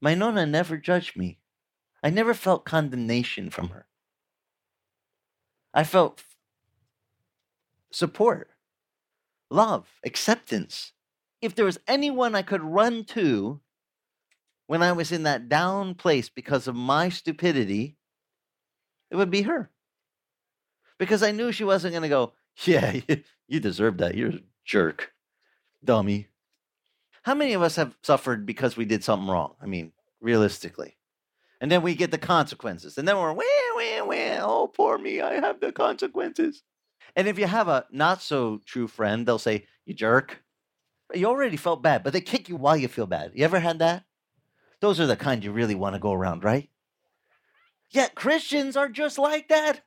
my 0.00 0.14
Nona 0.14 0.46
never 0.46 0.76
judged 0.76 1.16
me. 1.16 1.38
I 2.02 2.10
never 2.10 2.34
felt 2.34 2.64
condemnation 2.64 3.50
from 3.50 3.70
her. 3.70 3.86
I 5.74 5.84
felt 5.84 6.22
support, 7.90 8.50
love, 9.50 9.88
acceptance 10.04 10.92
if 11.42 11.56
there 11.56 11.64
was 11.64 11.80
anyone 11.88 12.34
I 12.36 12.42
could 12.42 12.62
run 12.62 13.04
to 13.06 13.60
when 14.68 14.82
I 14.82 14.92
was 14.92 15.10
in 15.10 15.24
that 15.24 15.48
down 15.48 15.96
place 15.96 16.28
because 16.28 16.68
of 16.68 16.76
my 16.76 17.08
stupidity, 17.08 17.96
it 19.10 19.16
would 19.16 19.30
be 19.30 19.42
her. 19.42 19.68
Because 21.02 21.24
I 21.24 21.32
knew 21.32 21.50
she 21.50 21.64
wasn't 21.64 21.94
going 21.94 22.04
to 22.04 22.08
go, 22.08 22.32
Yeah, 22.64 23.00
you 23.48 23.58
deserve 23.58 23.98
that. 23.98 24.14
You're 24.14 24.30
a 24.30 24.40
jerk, 24.64 25.12
dummy. 25.84 26.28
How 27.22 27.34
many 27.34 27.54
of 27.54 27.62
us 27.62 27.74
have 27.74 27.96
suffered 28.04 28.46
because 28.46 28.76
we 28.76 28.84
did 28.84 29.02
something 29.02 29.28
wrong? 29.28 29.56
I 29.60 29.66
mean, 29.66 29.90
realistically. 30.20 30.96
And 31.60 31.72
then 31.72 31.82
we 31.82 31.96
get 31.96 32.12
the 32.12 32.18
consequences. 32.18 32.98
And 32.98 33.08
then 33.08 33.16
we're, 33.16 33.32
wah, 33.32 33.42
wah, 33.74 34.04
wah, 34.04 34.38
oh, 34.42 34.72
poor 34.72 34.96
me, 34.96 35.20
I 35.20 35.40
have 35.40 35.58
the 35.58 35.72
consequences. 35.72 36.62
And 37.16 37.26
if 37.26 37.36
you 37.36 37.48
have 37.48 37.66
a 37.66 37.84
not 37.90 38.22
so 38.22 38.60
true 38.64 38.86
friend, 38.86 39.26
they'll 39.26 39.40
say, 39.40 39.66
You 39.84 39.94
jerk. 39.94 40.44
You 41.12 41.26
already 41.26 41.56
felt 41.56 41.82
bad, 41.82 42.04
but 42.04 42.12
they 42.12 42.20
kick 42.20 42.48
you 42.48 42.54
while 42.54 42.76
you 42.76 42.86
feel 42.86 43.08
bad. 43.08 43.32
You 43.34 43.44
ever 43.44 43.58
had 43.58 43.80
that? 43.80 44.04
Those 44.78 45.00
are 45.00 45.08
the 45.08 45.16
kind 45.16 45.42
you 45.42 45.50
really 45.50 45.74
want 45.74 45.96
to 45.96 45.98
go 45.98 46.12
around, 46.12 46.44
right? 46.44 46.70
Yet 47.90 48.14
Christians 48.14 48.76
are 48.76 48.88
just 48.88 49.18
like 49.18 49.48
that. 49.48 49.80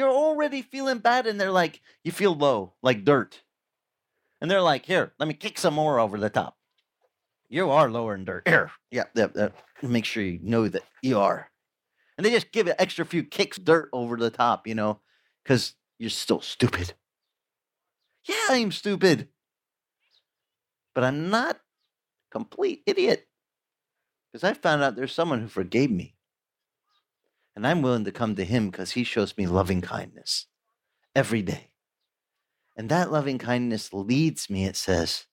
You're 0.00 0.08
already 0.08 0.62
feeling 0.62 0.98
bad, 0.98 1.26
and 1.26 1.38
they're 1.38 1.50
like, 1.50 1.82
you 2.02 2.10
feel 2.10 2.34
low, 2.34 2.72
like 2.82 3.04
dirt. 3.04 3.42
And 4.40 4.50
they're 4.50 4.62
like, 4.62 4.86
here, 4.86 5.12
let 5.18 5.28
me 5.28 5.34
kick 5.34 5.58
some 5.58 5.74
more 5.74 6.00
over 6.00 6.16
the 6.16 6.30
top. 6.30 6.56
You 7.50 7.68
are 7.68 7.90
lower 7.90 8.16
than 8.16 8.24
dirt. 8.24 8.48
Here, 8.48 8.70
yeah, 8.90 9.04
yeah, 9.14 9.26
yeah. 9.36 9.48
make 9.82 10.06
sure 10.06 10.22
you 10.22 10.40
know 10.42 10.68
that 10.68 10.84
you 11.02 11.18
are. 11.18 11.50
And 12.16 12.24
they 12.24 12.30
just 12.30 12.50
give 12.50 12.66
it 12.66 12.76
extra 12.78 13.04
few 13.04 13.22
kicks 13.22 13.58
dirt 13.58 13.90
over 13.92 14.16
the 14.16 14.30
top, 14.30 14.66
you 14.66 14.74
know, 14.74 15.00
because 15.44 15.74
you're 15.98 16.08
still 16.08 16.40
stupid. 16.40 16.94
Yeah, 18.26 18.46
I'm 18.48 18.72
stupid 18.72 19.28
but 20.94 21.04
I'm 21.04 21.30
not 21.30 21.58
complete 22.30 22.82
idiot 22.86 23.26
because 24.32 24.44
I 24.44 24.54
found 24.54 24.82
out 24.82 24.96
there's 24.96 25.12
someone 25.12 25.40
who 25.40 25.48
forgave 25.48 25.90
me. 25.90 26.14
And 27.56 27.66
I'm 27.66 27.82
willing 27.82 28.04
to 28.04 28.12
come 28.12 28.36
to 28.36 28.44
him 28.44 28.70
because 28.70 28.92
he 28.92 29.04
shows 29.04 29.36
me 29.36 29.46
loving 29.46 29.80
kindness 29.80 30.46
every 31.14 31.42
day. 31.42 31.70
And 32.76 32.88
that 32.88 33.12
loving 33.12 33.38
kindness 33.38 33.92
leads 33.92 34.48
me, 34.48 34.64
it 34.64 34.76
says, 34.76 35.26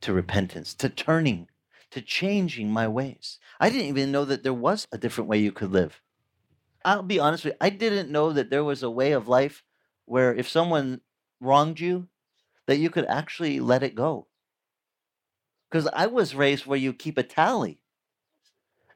to 0.00 0.12
repentance, 0.12 0.74
to 0.74 0.88
turning, 0.88 1.48
to 1.90 2.00
changing 2.00 2.70
my 2.70 2.88
ways. 2.88 3.38
I 3.60 3.70
didn't 3.70 3.88
even 3.88 4.10
know 4.10 4.24
that 4.24 4.42
there 4.42 4.54
was 4.54 4.88
a 4.90 4.98
different 4.98 5.28
way 5.28 5.38
you 5.38 5.52
could 5.52 5.70
live. 5.70 6.00
I'll 6.84 7.02
be 7.02 7.20
honest 7.20 7.44
with 7.44 7.54
you, 7.54 7.58
I 7.60 7.70
didn't 7.70 8.10
know 8.10 8.32
that 8.32 8.50
there 8.50 8.64
was 8.64 8.82
a 8.82 8.90
way 8.90 9.12
of 9.12 9.28
life 9.28 9.62
where 10.06 10.34
if 10.34 10.48
someone 10.48 11.02
wronged 11.40 11.78
you, 11.78 12.08
that 12.66 12.78
you 12.78 12.90
could 12.90 13.06
actually 13.06 13.60
let 13.60 13.82
it 13.82 13.94
go. 13.94 14.26
Because 15.70 15.88
I 15.92 16.06
was 16.06 16.34
raised 16.34 16.66
where 16.66 16.78
you 16.78 16.92
keep 16.92 17.18
a 17.18 17.22
tally. 17.22 17.82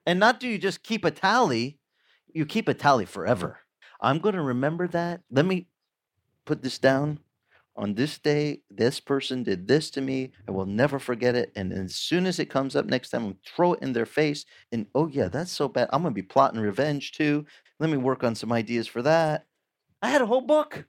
And 0.07 0.19
not 0.19 0.41
do 0.41 0.49
you 0.49 0.59
just 0.59 0.83
keep 0.83 1.05
a 1.05 1.11
tally, 1.11 1.79
you 2.35 2.45
keep 2.45 2.69
a 2.69 2.75
tally 2.75 3.07
forever. 3.07 3.61
I'm 4.01 4.19
going 4.19 4.35
to 4.35 4.43
remember 4.43 4.87
that. 4.89 5.23
Let 5.31 5.47
me 5.47 5.69
put 6.45 6.63
this 6.63 6.79
down. 6.79 7.21
On 7.77 7.95
this 7.95 8.19
day, 8.19 8.61
this 8.71 9.01
person 9.01 9.43
did 9.43 9.67
this 9.67 9.91
to 9.91 10.01
me. 10.01 10.31
I 10.47 10.53
will 10.53 10.67
never 10.67 11.01
forget 11.01 11.35
it. 11.35 11.51
And 11.57 11.73
as 11.73 11.97
soon 11.97 12.25
as 12.27 12.39
it 12.39 12.51
comes 12.51 12.77
up 12.77 12.87
next 12.87 13.11
time, 13.11 13.25
I'll 13.25 13.39
throw 13.45 13.73
it 13.73 13.83
in 13.83 13.93
their 13.93 14.07
face. 14.07 14.45
And 14.71 14.87
oh, 14.95 15.09
yeah, 15.09 15.27
that's 15.27 15.51
so 15.51 15.67
bad. 15.67 15.89
I'm 15.93 16.05
to 16.05 16.11
be 16.11 16.23
plotting 16.23 16.61
revenge 16.61 17.13
too. 17.13 17.47
Let 17.81 17.91
me 17.91 17.97
work 17.97 18.23
on 18.23 18.37
some 18.37 18.53
ideas 18.53 18.87
for 18.87 19.03
that. 19.03 19.47
I 20.01 20.11
had 20.11 20.23
a 20.23 20.27
whole 20.27 20.43
book 20.43 20.85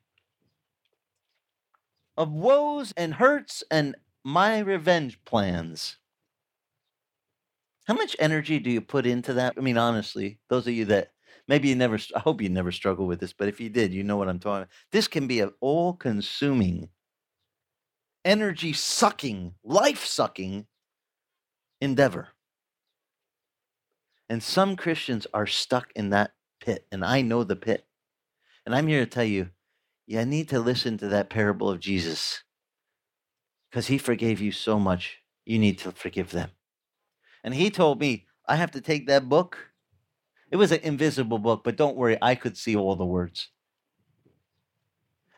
of 2.17 2.31
woes 2.31 2.93
and 2.95 3.15
hurts 3.15 3.63
and 3.71 3.95
my 4.23 4.59
revenge 4.59 5.23
plans. 5.25 5.97
How 7.87 7.93
much 7.93 8.15
energy 8.19 8.59
do 8.59 8.69
you 8.69 8.81
put 8.81 9.05
into 9.05 9.33
that? 9.33 9.53
I 9.57 9.61
mean, 9.61 9.77
honestly, 9.77 10.39
those 10.49 10.67
of 10.67 10.73
you 10.73 10.85
that 10.85 11.11
maybe 11.47 11.69
you 11.69 11.75
never, 11.75 11.97
I 12.15 12.19
hope 12.19 12.41
you 12.41 12.49
never 12.49 12.71
struggle 12.71 13.07
with 13.07 13.19
this, 13.19 13.33
but 13.33 13.47
if 13.47 13.59
you 13.59 13.69
did, 13.69 13.93
you 13.93 14.03
know 14.03 14.17
what 14.17 14.29
I'm 14.29 14.39
talking 14.39 14.63
about. 14.63 14.69
This 14.91 15.07
can 15.07 15.27
be 15.27 15.39
an 15.39 15.51
all 15.59 15.93
consuming, 15.93 16.89
energy 18.23 18.73
sucking, 18.73 19.53
life 19.63 20.05
sucking 20.05 20.67
endeavor. 21.81 22.29
And 24.27 24.41
some 24.41 24.75
Christians 24.75 25.27
are 25.33 25.45
stuck 25.45 25.91
in 25.95 26.09
that 26.09 26.33
pit, 26.59 26.87
and 26.91 27.05
I 27.05 27.21
know 27.21 27.43
the 27.43 27.55
pit. 27.55 27.85
And 28.65 28.73
I'm 28.73 28.87
here 28.87 29.05
to 29.05 29.09
tell 29.09 29.23
you, 29.23 29.51
you 30.07 30.25
need 30.25 30.49
to 30.49 30.59
listen 30.59 30.97
to 30.97 31.07
that 31.09 31.29
parable 31.29 31.69
of 31.69 31.79
Jesus 31.79 32.43
because 33.69 33.87
he 33.87 33.97
forgave 33.97 34.41
you 34.41 34.51
so 34.51 34.79
much, 34.79 35.19
you 35.45 35.59
need 35.59 35.77
to 35.79 35.91
forgive 35.91 36.31
them. 36.31 36.51
And 37.43 37.53
he 37.53 37.69
told 37.69 37.99
me, 37.99 38.25
I 38.47 38.55
have 38.55 38.71
to 38.71 38.81
take 38.81 39.07
that 39.07 39.29
book. 39.29 39.71
It 40.51 40.57
was 40.57 40.71
an 40.71 40.79
invisible 40.83 41.39
book, 41.39 41.63
but 41.63 41.75
don't 41.75 41.95
worry, 41.95 42.17
I 42.21 42.35
could 42.35 42.57
see 42.57 42.75
all 42.75 42.95
the 42.95 43.05
words. 43.05 43.49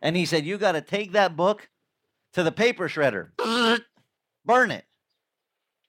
And 0.02 0.15
he 0.15 0.26
said, 0.26 0.46
You 0.46 0.58
got 0.58 0.74
to 0.74 0.82
take 0.82 1.13
that 1.13 1.36
book 1.36 1.70
to 2.34 2.43
the 2.43 2.52
paper 2.52 2.88
shredder, 2.88 3.30
burn 4.46 4.72
it, 4.72 4.86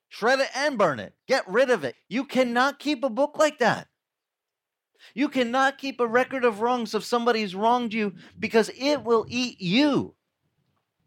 shred 0.09 0.40
it 0.40 0.48
and 0.54 0.78
burn 0.78 0.98
it, 1.00 1.14
get 1.26 1.48
rid 1.48 1.70
of 1.70 1.85
it. 1.85 1.96
You 2.09 2.24
cannot 2.24 2.78
keep 2.78 3.04
a 3.04 3.11
book 3.11 3.37
like 3.38 3.59
that. 3.59 3.88
You 5.14 5.28
cannot 5.28 5.78
keep 5.78 6.00
a 6.00 6.07
record 6.07 6.44
of 6.44 6.61
wrongs 6.61 6.94
if 6.94 7.04
somebody's 7.04 7.54
wronged 7.54 7.94
you 7.94 8.14
because 8.38 8.70
it 8.76 9.04
will 9.04 9.26
eat 9.28 9.61
you. 9.61 10.14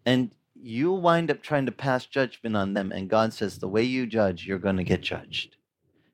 And 0.06 0.32
you'll 0.56 1.02
wind 1.02 1.30
up 1.30 1.42
trying 1.42 1.66
to 1.66 1.72
pass 1.72 2.06
judgment 2.06 2.56
on 2.56 2.74
them. 2.74 2.92
And 2.92 3.10
God 3.10 3.34
says, 3.34 3.60
the 3.60 3.68
way 3.68 3.84
you 3.84 4.06
judge, 4.06 4.46
you're 4.46 4.60
going 4.60 4.78
to 4.78 4.84
get 4.84 5.02
judged. 5.02 5.58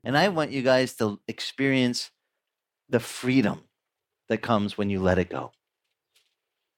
And 0.04 0.18
I 0.18 0.30
want 0.30 0.52
you 0.52 0.62
guys 0.62 0.94
to 0.96 1.20
experience 1.28 2.12
the 2.90 3.00
freedom 3.00 3.64
that 4.30 4.42
comes 4.42 4.78
when 4.78 4.90
you 4.90 5.02
let 5.02 5.20
it 5.20 5.30
go. 5.30 5.52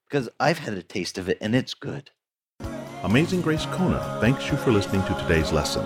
because 0.09 0.29
I've 0.39 0.59
had 0.59 0.73
a 0.73 0.83
taste 0.83 1.17
of 1.17 1.29
it 1.29 1.37
and 1.41 1.55
it's 1.55 1.73
good. 1.73 2.11
Amazing 3.03 3.41
Grace 3.41 3.65
Kona 3.67 4.17
thanks 4.21 4.49
you 4.49 4.57
for 4.57 4.71
listening 4.71 5.03
to 5.05 5.13
today's 5.15 5.51
lesson. 5.51 5.85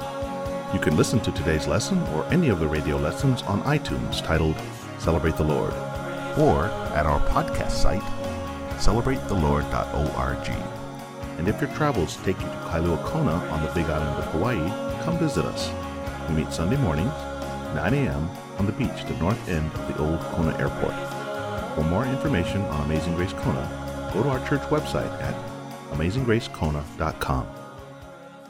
You 0.74 0.80
can 0.80 0.96
listen 0.98 1.20
to 1.22 1.32
today's 1.32 1.68
lesson 1.68 2.00
or 2.14 2.24
any 2.26 2.50
of 2.50 2.60
the 2.60 2.68
radio 2.68 2.98
lessons 2.98 3.42
on 3.44 3.62
iTunes 3.64 4.24
titled 4.26 4.56
Celebrate 5.00 5.38
the 5.38 5.44
Lord 5.44 5.74
or 6.40 6.66
at 6.96 7.06
our 7.06 7.20
podcast 7.30 7.72
site, 7.72 8.02
celebratethelord.org. 8.80 10.50
And 11.38 11.48
if 11.48 11.60
your 11.62 11.70
travels 11.72 12.18
take 12.18 12.40
you 12.40 12.48
to 12.48 12.62
Kailua 12.70 13.04
Kona 13.06 13.34
on 13.52 13.62
the 13.64 13.72
Big 13.74 13.86
Island 13.86 14.18
of 14.18 14.26
Hawaii, 14.32 14.70
come 15.04 15.18
visit 15.20 15.46
us. 15.46 15.70
We 16.30 16.36
meet 16.36 16.54
Sunday 16.54 16.78
mornings, 16.78 17.14
9 17.76 17.94
a.m., 17.94 18.30
on 18.58 18.66
the 18.66 18.72
beach 18.74 18.90
at 18.90 19.08
the 19.08 19.16
north 19.16 19.50
end 19.50 19.72
of 19.74 19.88
the 19.88 19.98
old 19.98 20.20
Kona 20.20 20.58
Airport. 20.58 20.94
For 21.76 21.84
more 21.84 22.06
information 22.06 22.62
on 22.62 22.86
Amazing 22.86 23.16
Grace 23.16 23.34
Kona, 23.34 24.12
go 24.14 24.24
to 24.24 24.30
our 24.30 24.48
church 24.48 24.62
website 24.70 25.12
at 25.22 25.36
amazinggracekona.com. 25.92 27.48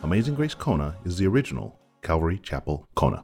Amazing 0.04 0.36
Grace 0.36 0.54
Kona 0.54 0.96
is 1.06 1.18
the 1.18 1.28
original 1.28 1.80
Calvary 2.02 2.38
Chapel 2.40 2.88
Kona. 2.96 3.24